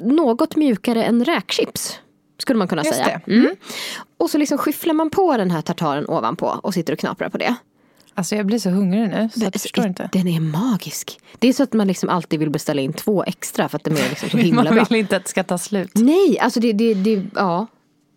något 0.03 0.57
mjukare 0.57 1.05
än 1.05 1.25
räkchips. 1.25 1.99
Skulle 2.41 2.59
man 2.59 2.69
kunna 2.69 2.83
Just 2.85 2.95
säga. 2.95 3.21
Mm. 3.27 3.57
Och 4.17 4.31
så 4.31 4.39
liksom 4.39 4.59
skyfflar 4.59 4.95
man 4.95 5.11
på 5.11 5.37
den 5.37 5.51
här 5.51 5.63
tartaren 5.63 6.07
ovanpå 6.09 6.47
och 6.63 6.75
sitter 6.75 6.93
och 6.93 6.99
knaprar 6.99 7.29
på 7.29 7.39
det. 7.39 7.55
Alltså 8.15 8.37
jag 8.37 8.47
blir 8.47 8.59
så 8.59 8.71
hungrig 8.71 9.01
nu 9.01 9.29
så 9.35 9.45
jag 9.45 9.53
förstår 9.53 9.87
inte. 9.87 10.09
Den 10.13 10.29
är 10.29 10.41
magisk. 10.41 11.21
Det 11.39 11.49
är 11.49 11.53
så 11.53 11.63
att 11.63 11.73
man 11.73 11.87
liksom 11.89 12.09
alltid 12.09 12.41
vill 12.41 12.51
beställa 12.51 12.81
in 12.83 12.93
två 12.93 13.25
extra 13.25 13.69
för 13.69 13.77
att 13.77 13.85
de 13.85 13.91
är 13.91 14.09
liksom 14.09 14.31
så 14.31 14.37
himla 14.37 14.63
Man 14.63 14.75
bra. 14.75 14.85
vill 14.91 14.99
inte 14.99 15.17
att 15.17 15.23
det 15.25 15.29
ska 15.29 15.43
ta 15.45 15.59
slut. 15.59 15.91
Nej, 15.95 16.39
alltså 16.41 16.61
det, 16.61 16.73
det, 16.73 16.95
det 16.95 17.25
ja. 17.35 17.67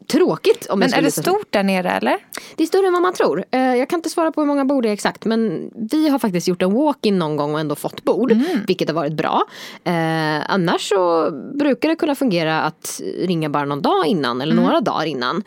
Tråkigt 0.07 0.65
om 0.69 0.79
Men 0.79 0.93
är 0.93 1.01
det 1.01 1.11
stort 1.11 1.47
där 1.49 1.63
nere 1.63 1.91
eller? 1.91 2.17
Det 2.55 2.63
är 2.63 2.67
större 2.67 2.87
än 2.87 2.93
vad 2.93 3.01
man 3.01 3.13
tror. 3.13 3.43
Eh, 3.51 3.75
Jag 3.75 3.89
kan 3.89 3.99
inte 3.99 4.09
svara 4.09 4.31
på 4.31 4.41
hur 4.41 4.47
många 4.47 4.65
bord 4.65 4.83
det 4.83 4.89
är 4.89 4.93
exakt 4.93 5.25
men 5.25 5.71
vi 5.91 6.09
har 6.09 6.19
faktiskt 6.19 6.47
gjort 6.47 6.61
en 6.61 6.73
walk-in 6.73 7.19
någon 7.19 7.35
gång 7.35 7.53
och 7.53 7.59
ändå 7.59 7.75
fått 7.75 8.03
bord. 8.03 8.31
Mm. 8.31 8.45
Vilket 8.67 8.87
har 8.89 8.95
varit 8.95 9.13
bra. 9.13 9.43
Eh, 9.83 10.51
annars 10.51 10.89
så 10.89 11.31
brukar 11.59 11.89
det 11.89 11.95
kunna 11.95 12.15
fungera 12.15 12.61
att 12.61 13.01
ringa 13.17 13.49
bara 13.49 13.65
någon 13.65 13.81
dag 13.81 14.05
innan 14.05 14.41
eller 14.41 14.53
Mm. 14.53 14.63
några 14.65 14.81
dagar 14.81 15.05
innan. 15.05 15.43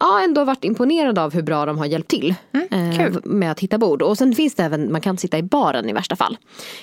Ja, 0.00 0.20
ändå 0.24 0.44
varit 0.44 0.64
imponerad 0.64 1.18
av 1.18 1.32
hur 1.34 1.42
bra 1.42 1.66
de 1.66 1.78
har 1.78 1.86
hjälpt 1.86 2.10
till 2.10 2.34
eh, 2.52 2.60
Mm, 2.78 2.96
kul. 2.96 3.20
med 3.24 3.50
att 3.50 3.60
hitta 3.60 3.78
bord. 3.78 4.02
Och 4.02 4.18
sen 4.18 4.34
finns 4.34 4.54
det 4.54 4.62
även, 4.62 4.92
man 4.92 5.00
kan 5.00 5.18
sitta 5.18 5.38
i 5.38 5.42
baren 5.42 5.88
i 5.88 5.92
värsta 5.92 6.16
fall. 6.16 6.36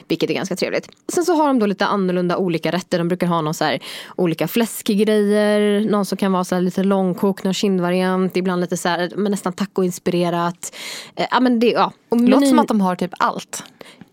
Vilket 0.07 0.29
är 0.29 0.33
ganska 0.33 0.55
trevligt. 0.55 0.89
Sen 1.13 1.25
så 1.25 1.33
har 1.35 1.47
de 1.47 1.59
då 1.59 1.65
lite 1.65 1.85
annorlunda 1.85 2.37
olika 2.37 2.71
rätter. 2.71 2.97
De 2.97 3.07
brukar 3.07 3.27
ha 3.27 3.41
någon 3.41 3.53
så 3.53 3.63
här, 3.63 3.79
olika 4.15 4.47
fläskgrejer. 4.47 5.89
Någon 5.89 6.05
som 6.05 6.17
kan 6.17 6.31
vara 6.31 6.43
så 6.43 6.55
här 6.55 6.61
lite 6.61 6.83
långkok, 6.83 7.43
någon 7.43 7.53
kindvariant. 7.53 8.37
Ibland 8.37 8.61
lite 8.61 8.77
så 8.77 8.89
här, 8.89 9.11
men 9.15 9.31
nästan 9.31 9.53
tacoinspirerat. 9.53 10.75
Eh, 11.15 11.25
ja, 11.31 11.39
men 11.39 11.59
det, 11.59 11.67
ja. 11.71 11.91
Och 12.09 12.17
Det 12.17 12.27
låter 12.27 12.45
menyn- 12.45 12.49
som 12.49 12.59
att 12.59 12.67
de 12.67 12.81
har 12.81 12.95
typ 12.95 13.11
allt. 13.19 13.63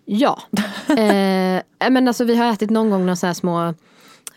Ja. 0.05 0.39
eh, 0.89 1.63
men 1.91 2.09
alltså 2.09 2.25
vi 2.25 2.37
har 2.37 2.47
ätit 2.53 2.71
någon 2.71 2.91
gång 2.91 3.01
några 3.01 3.17
så 3.17 3.27
här 3.27 3.35
små 3.35 3.75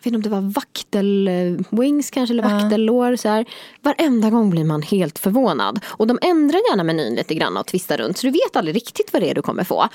vet 0.03 0.13
inte 0.13 0.15
om 0.15 0.21
det 0.21 0.29
var 0.29 0.61
vaktel-wings 0.61 2.11
kanske 2.13 2.33
eller 2.33 2.43
vaktellår. 2.43 3.15
Så 3.15 3.29
här. 3.29 3.45
Varenda 3.81 4.29
gång 4.29 4.49
blir 4.49 4.63
man 4.63 4.81
helt 4.81 5.19
förvånad. 5.19 5.79
Och 5.87 6.07
de 6.07 6.19
ändrar 6.21 6.59
gärna 6.69 6.83
menyn 6.83 7.15
lite 7.15 7.35
grann 7.35 7.57
och 7.57 7.67
twistar 7.67 7.97
runt. 7.97 8.17
Så 8.17 8.27
du 8.27 8.31
vet 8.31 8.55
aldrig 8.55 8.75
riktigt 8.75 9.13
vad 9.13 9.21
det 9.21 9.29
är 9.29 9.35
du 9.35 9.41
kommer 9.41 9.63
få. 9.63 9.87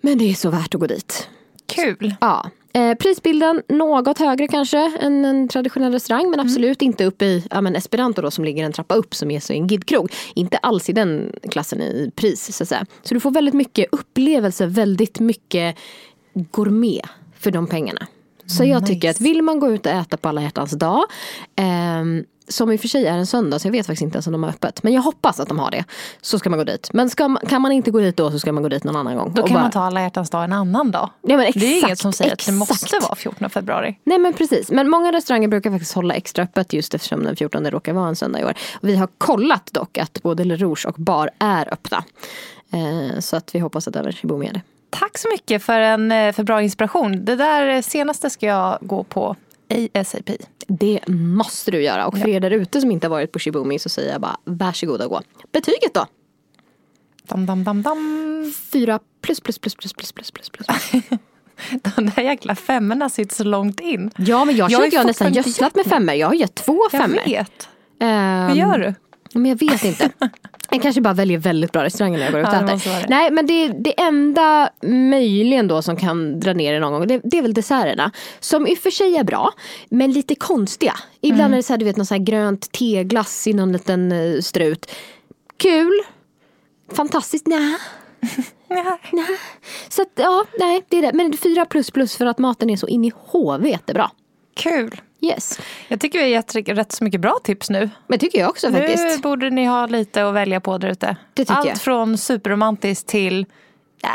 Men 0.00 0.18
det 0.18 0.30
är 0.30 0.34
så 0.34 0.50
värt 0.50 0.74
att 0.74 0.80
gå 0.80 0.86
dit. 0.86 1.28
Kul. 1.66 2.14
Ja. 2.20 2.50
Eh, 2.72 2.94
prisbilden 2.94 3.62
något 3.68 4.18
högre 4.18 4.48
kanske 4.48 4.98
än 5.00 5.24
en 5.24 5.48
traditionell 5.48 5.92
restaurang 5.92 6.30
men 6.30 6.40
absolut 6.40 6.82
inte 6.82 7.04
uppe 7.04 7.24
i 7.24 7.46
ja, 7.50 7.60
men 7.60 7.76
Esperanto 7.76 8.22
då, 8.22 8.30
som 8.30 8.44
ligger 8.44 8.64
en 8.64 8.72
trappa 8.72 8.94
upp 8.94 9.14
som 9.14 9.30
är 9.30 9.40
så 9.40 9.52
en 9.52 9.66
gidkrog. 9.66 10.12
Inte 10.34 10.56
alls 10.56 10.88
i 10.88 10.92
den 10.92 11.32
klassen 11.50 11.80
i 11.80 12.10
pris. 12.16 12.56
Så, 12.56 12.62
att 12.62 12.68
säga. 12.68 12.86
så 13.02 13.14
du 13.14 13.20
får 13.20 13.30
väldigt 13.30 13.54
mycket 13.54 13.86
upplevelse, 13.92 14.66
väldigt 14.66 15.20
mycket 15.20 15.76
gourmet 16.34 17.04
för 17.38 17.50
de 17.50 17.66
pengarna. 17.66 18.06
Så 18.46 18.64
jag 18.64 18.86
tycker 18.86 19.10
att 19.10 19.20
vill 19.20 19.42
man 19.42 19.60
gå 19.60 19.70
ut 19.70 19.86
och 19.86 19.92
äta 19.92 20.16
på 20.16 20.28
alla 20.28 20.42
hjärtans 20.42 20.70
dag 20.72 21.02
ehm, 21.56 22.24
som 22.48 22.72
i 22.72 22.76
och 22.76 22.80
för 22.80 22.88
sig 22.88 23.06
är 23.06 23.18
en 23.18 23.26
söndag 23.26 23.58
så 23.58 23.66
jag 23.68 23.72
vet 23.72 23.86
faktiskt 23.86 24.02
inte 24.02 24.16
ens 24.16 24.26
om 24.26 24.32
de 24.32 24.42
har 24.42 24.50
öppet. 24.50 24.82
Men 24.82 24.92
jag 24.92 25.02
hoppas 25.02 25.40
att 25.40 25.48
de 25.48 25.58
har 25.58 25.70
det. 25.70 25.84
Så 26.20 26.38
ska 26.38 26.50
man 26.50 26.58
gå 26.58 26.64
dit. 26.64 26.90
Men 26.92 27.10
ska 27.10 27.36
kan 27.36 27.62
man 27.62 27.72
inte 27.72 27.90
gå 27.90 27.98
dit 28.00 28.16
då 28.16 28.30
så 28.30 28.38
ska 28.38 28.52
man 28.52 28.62
gå 28.62 28.68
dit 28.68 28.84
någon 28.84 28.96
annan 28.96 29.16
gång. 29.16 29.32
Då 29.34 29.42
kan 29.42 29.54
bara- 29.54 29.62
man 29.62 29.70
ta 29.70 29.80
alla 29.80 30.02
hjärtans 30.02 30.30
dag 30.30 30.44
en 30.44 30.52
annan 30.52 30.90
dag. 30.90 31.10
Ja, 31.22 31.36
men 31.36 31.38
det 31.38 31.44
är 31.44 31.48
exakt, 31.48 31.84
inget 31.86 31.98
som 31.98 32.12
säger 32.12 32.32
att 32.32 32.46
det 32.46 32.52
måste 32.52 32.74
exakt. 32.74 33.02
vara 33.02 33.14
14 33.14 33.50
februari. 33.50 33.98
Nej 34.04 34.18
men 34.18 34.32
precis, 34.32 34.70
men 34.70 34.88
många 34.90 35.12
restauranger 35.12 35.48
brukar 35.48 35.70
faktiskt 35.70 35.92
hålla 35.92 36.14
extra 36.14 36.44
öppet 36.44 36.72
just 36.72 36.94
eftersom 36.94 37.24
den 37.24 37.36
14 37.36 37.70
råkar 37.70 37.92
vara 37.92 38.08
en 38.08 38.16
söndag 38.16 38.40
i 38.40 38.44
år. 38.44 38.54
Vi 38.80 38.96
har 38.96 39.08
kollat 39.18 39.68
dock 39.72 39.98
att 39.98 40.22
både 40.22 40.44
Le 40.44 40.56
Rouge 40.56 40.86
och 40.86 40.94
Bar 40.94 41.30
är 41.38 41.72
öppna. 41.72 42.04
Eh, 42.72 43.20
så 43.20 43.36
att 43.36 43.54
vi 43.54 43.58
hoppas 43.58 43.88
att 43.88 43.96
även 43.96 44.12
Shibumi 44.12 44.46
är 44.46 44.52
det. 44.52 44.60
Tack 44.94 45.18
så 45.18 45.28
mycket 45.28 45.62
för 45.62 45.80
en 45.80 46.12
eh, 46.12 46.32
för 46.32 46.42
bra 46.42 46.62
inspiration. 46.62 47.24
Det 47.24 47.36
där 47.36 47.68
eh, 47.68 47.82
senaste 47.82 48.30
ska 48.30 48.46
jag 48.46 48.78
gå 48.80 49.04
på 49.04 49.36
ASAP. 49.94 50.30
Det 50.66 51.00
måste 51.08 51.70
du 51.70 51.82
göra. 51.82 52.06
Och 52.06 52.18
för 52.18 52.28
er 52.28 52.40
där 52.40 52.50
ute 52.50 52.80
som 52.80 52.90
inte 52.90 53.06
har 53.06 53.10
varit 53.10 53.32
på 53.32 53.38
Shibumi 53.38 53.78
så 53.78 53.88
säger 53.88 54.12
jag 54.12 54.20
bara 54.20 54.36
varsågod 54.44 55.00
och 55.02 55.10
gå. 55.10 55.20
Betyget 55.52 55.94
då? 55.94 56.06
Dam, 57.28 57.46
dam, 57.46 57.64
dam, 57.64 57.82
dam. 57.82 58.52
Fyra 58.72 59.00
plus, 59.20 59.40
plus, 59.40 59.58
plus, 59.58 59.74
plus, 59.74 59.92
plus, 59.92 60.12
plus, 60.12 60.30
plus. 60.30 60.50
plus. 60.50 60.66
De 61.96 62.10
där 62.16 62.22
jäkla 62.22 62.54
femmorna 62.54 63.10
sitter 63.10 63.34
så 63.34 63.44
långt 63.44 63.80
in. 63.80 64.10
Ja, 64.16 64.44
men 64.44 64.56
jag 64.56 64.70
känner 64.70 64.86
att 64.86 64.92
jag 64.92 65.06
nästan 65.06 65.32
gödslat 65.32 65.74
med 65.74 65.86
femmor. 65.86 66.14
Jag 66.14 66.26
har 66.26 66.34
gett 66.34 66.54
två 66.54 66.80
femmor. 66.90 67.20
Jag 67.24 67.38
vet. 67.38 67.68
Um, 68.00 68.08
Hur 68.08 68.50
ehm, 68.50 68.56
gör 68.56 68.78
du? 68.78 68.94
Men 69.34 69.46
jag 69.46 69.58
vet 69.58 69.84
inte. 69.84 70.10
Jag 70.70 70.82
kanske 70.82 71.00
bara 71.00 71.14
väljer 71.14 71.38
väldigt 71.38 71.72
bra 71.72 71.84
restauranger 71.84 72.18
när 72.18 72.24
jag 72.24 72.32
går 72.32 72.40
ut 72.40 72.48
och 72.48 72.54
Ja, 72.54 72.74
äter. 72.76 73.08
Nej 73.08 73.30
men 73.30 73.46
det, 73.46 73.68
det 73.68 74.00
enda 74.00 74.70
möjligen 74.82 75.68
då 75.68 75.82
som 75.82 75.96
kan 75.96 76.40
dra 76.40 76.52
ner 76.52 76.72
det 76.72 76.80
någon 76.80 76.92
gång 76.92 77.06
det, 77.06 77.20
det 77.24 77.38
är 77.38 77.42
väl 77.42 77.54
desserterna. 77.54 78.10
Som 78.40 78.66
i 78.66 78.74
och 78.74 78.78
för 78.78 78.90
sig 78.90 79.16
är 79.16 79.24
bra 79.24 79.52
men 79.88 80.12
lite 80.12 80.34
konstiga. 80.34 80.94
Ibland 81.20 81.40
Mm. 81.40 81.52
är 81.52 81.56
det 81.56 81.62
så 81.62 81.72
här, 81.72 81.78
du 81.78 81.84
vet 81.84 81.96
någon 81.96 82.06
så 82.06 82.14
här 82.14 82.22
grönt 82.22 82.72
teglass 82.72 83.46
i 83.46 83.52
någon 83.52 83.72
liten 83.72 84.12
eh, 84.12 84.40
strut. 84.40 84.90
Kul. 85.56 86.00
Fantastiskt, 86.92 87.46
nej. 87.46 87.76
Nej. 88.68 89.26
Så 89.88 90.02
att, 90.02 90.08
ja, 90.14 90.44
nej 90.58 90.84
det 90.88 90.96
är 90.98 91.02
det. 91.02 91.12
Men 91.12 91.36
fyra 91.36 91.64
plus 91.64 91.90
plus 91.90 92.16
för 92.16 92.26
att 92.26 92.38
maten 92.38 92.70
är 92.70 92.76
så 92.76 92.88
in 92.88 93.04
i 93.04 93.12
hovet 93.16 93.86
bra. 93.86 94.10
Kul. 94.56 95.00
Yes. 95.24 95.58
Jag 95.88 96.00
tycker 96.00 96.18
vi 96.18 96.24
har 96.24 96.30
gett 96.30 96.54
rätt 96.68 96.92
så 96.92 97.04
mycket 97.04 97.20
bra 97.20 97.38
tips 97.44 97.70
nu. 97.70 97.90
Men 98.06 98.18
tycker 98.18 98.38
jag 98.38 98.50
också 98.50 98.72
faktiskt. 98.72 99.04
Nu 99.04 99.18
borde 99.18 99.50
ni 99.50 99.64
ha 99.64 99.86
lite 99.86 100.28
att 100.28 100.34
välja 100.34 100.60
på 100.60 100.78
där 100.78 100.88
ute. 100.88 101.16
Allt 101.48 101.66
jag. 101.68 101.76
från 101.80 102.18
superromantiskt 102.18 103.06
till 103.08 103.46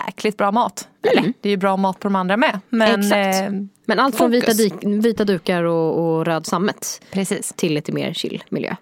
jäkligt 0.08 0.38
bra 0.38 0.52
mat. 0.52 0.88
Eller, 1.12 1.34
det 1.42 1.50
är 1.50 1.52
ju 1.52 1.58
bra 1.58 1.78
mat 1.78 2.00
på 2.00 2.08
de 2.08 2.16
andra 2.16 2.38
med. 2.38 2.60
Men, 2.70 2.90
Mm. 2.90 3.00
Exakt. 3.02 3.42
eh, 3.54 3.62
Men 3.86 4.00
allt 4.00 4.16
från 4.18 4.32
vita, 4.32 4.54
dik, 4.54 4.74
vita 4.84 5.24
dukar 5.26 5.64
och, 5.64 6.00
och 6.18 6.26
röd 6.26 6.46
sammet 6.46 7.02
precis. 7.12 7.54
till 7.56 7.74
lite 7.74 7.92
mer 7.92 8.14
chill 8.14 8.44
miljö. 8.50 8.76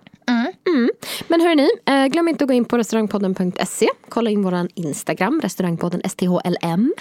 Mm. 0.67 0.89
Men 1.27 1.41
hörni, 1.41 1.69
eh, 1.85 2.05
glöm 2.05 2.27
inte 2.27 2.43
att 2.43 2.47
gå 2.47 2.53
in 2.53 2.65
på 2.65 2.77
restaurangpodden.se. 2.77 3.87
Kolla 4.09 4.29
in 4.29 4.43
våran 4.43 4.69
Instagram, 4.75 5.41
restaurangpodden 5.43 6.01
STHLM. 6.09 6.93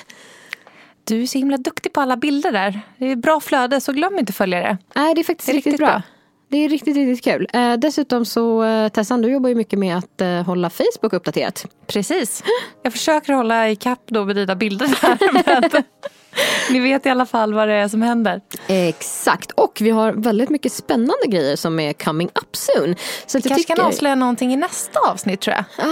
Du 1.07 1.23
är 1.23 1.27
så 1.27 1.39
himla 1.39 1.57
duktig 1.57 1.93
på 1.93 2.01
alla 2.01 2.17
bilder 2.17 2.53
där. 2.53 2.81
Det 2.99 3.11
är 3.13 3.17
bra 3.17 3.41
flöde 3.41 3.81
så 3.81 3.93
glöm 3.93 4.19
inte 4.19 4.31
att 4.31 4.37
följa 4.37 4.61
det. 4.61 4.79
Nej, 4.95 5.15
det 5.15 5.21
är 5.21 5.25
faktiskt 5.25 5.47
Det 5.47 5.53
är 5.53 5.55
riktigt, 5.55 5.73
riktigt 5.73 5.87
bra. 5.87 5.93
bra. 5.95 6.03
Det 6.49 6.57
är 6.57 6.69
riktigt, 6.69 6.97
riktigt 6.97 7.25
kul. 7.25 7.49
Eh, 7.53 7.73
dessutom 7.73 8.25
så, 8.25 8.65
eh, 8.65 8.89
Tessan, 8.89 9.23
du 9.23 9.33
jobbar 9.33 9.49
ju 9.49 9.55
mycket 9.55 9.79
med 9.79 9.97
att 9.99 10.21
eh, 10.21 10.29
hålla 10.43 10.71
Facebook 10.71 11.13
uppdaterat. 11.13 11.67
Precis. 11.87 12.43
Jag 12.83 12.93
försöker 12.93 13.33
hålla 13.33 13.71
ikapp 13.71 14.03
då 14.07 14.25
med 14.25 14.37
dina 14.37 14.57
bilder 14.57 14.87
där. 15.01 15.83
Ni 16.73 16.81
vet 16.91 17.07
i 17.07 17.09
alla 17.09 17.27
fall 17.27 17.55
vad 17.55 17.69
det 17.69 17.75
är 17.75 17.89
som 17.89 18.03
händer. 18.03 18.41
Exakt, 18.67 19.51
och 19.51 19.79
vi 19.81 19.91
har 19.91 20.13
väldigt 20.13 20.51
mycket 20.51 20.73
spännande 20.73 21.27
grejer 21.29 21.57
som 21.57 21.81
är 21.81 21.93
coming 21.93 22.29
up 22.35 22.57
soon. 22.57 22.95
Så 23.27 23.37
jag 23.37 23.43
Kanske 23.43 23.55
tycker... 23.55 23.75
kan 23.77 23.87
avslöja 23.87 24.15
någonting 24.15 24.53
i 24.53 24.57
nästa 24.57 25.01
avsnitt 25.11 25.41
tror 25.41 25.57
jag. 25.57 25.65
Ja, 25.79 25.85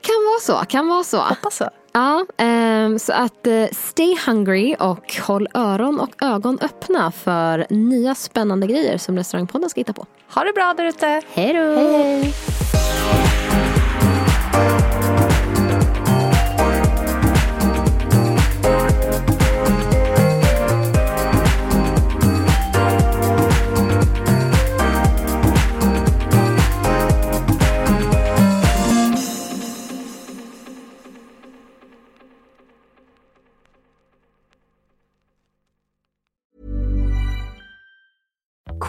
kan 0.00 0.14
vara 0.30 0.40
så, 0.40 0.66
kan 0.66 0.88
vara 0.88 1.04
så. 1.04 1.18
Hoppas 1.20 1.56
så. 1.56 1.68
Ja, 1.92 2.26
ehm, 2.36 2.98
så 2.98 3.12
att 3.12 3.46
eh, 3.46 3.66
stay 3.72 4.16
hungry 4.26 4.76
och 4.78 5.14
håll 5.26 5.48
öron 5.54 6.00
och 6.00 6.22
ögon 6.22 6.58
öppna 6.62 7.12
för 7.12 7.66
nya 7.70 8.14
spännande 8.14 8.66
grejer 8.66 8.98
som 8.98 9.16
Restaurangpodden 9.16 9.70
ska 9.70 9.80
hitta 9.80 9.92
på. 9.92 10.06
Ha 10.34 10.44
det 10.44 10.52
bra 10.52 10.74
där 10.76 10.84
ute. 10.84 11.22
Hej 11.32 11.52
då! 11.52 13.49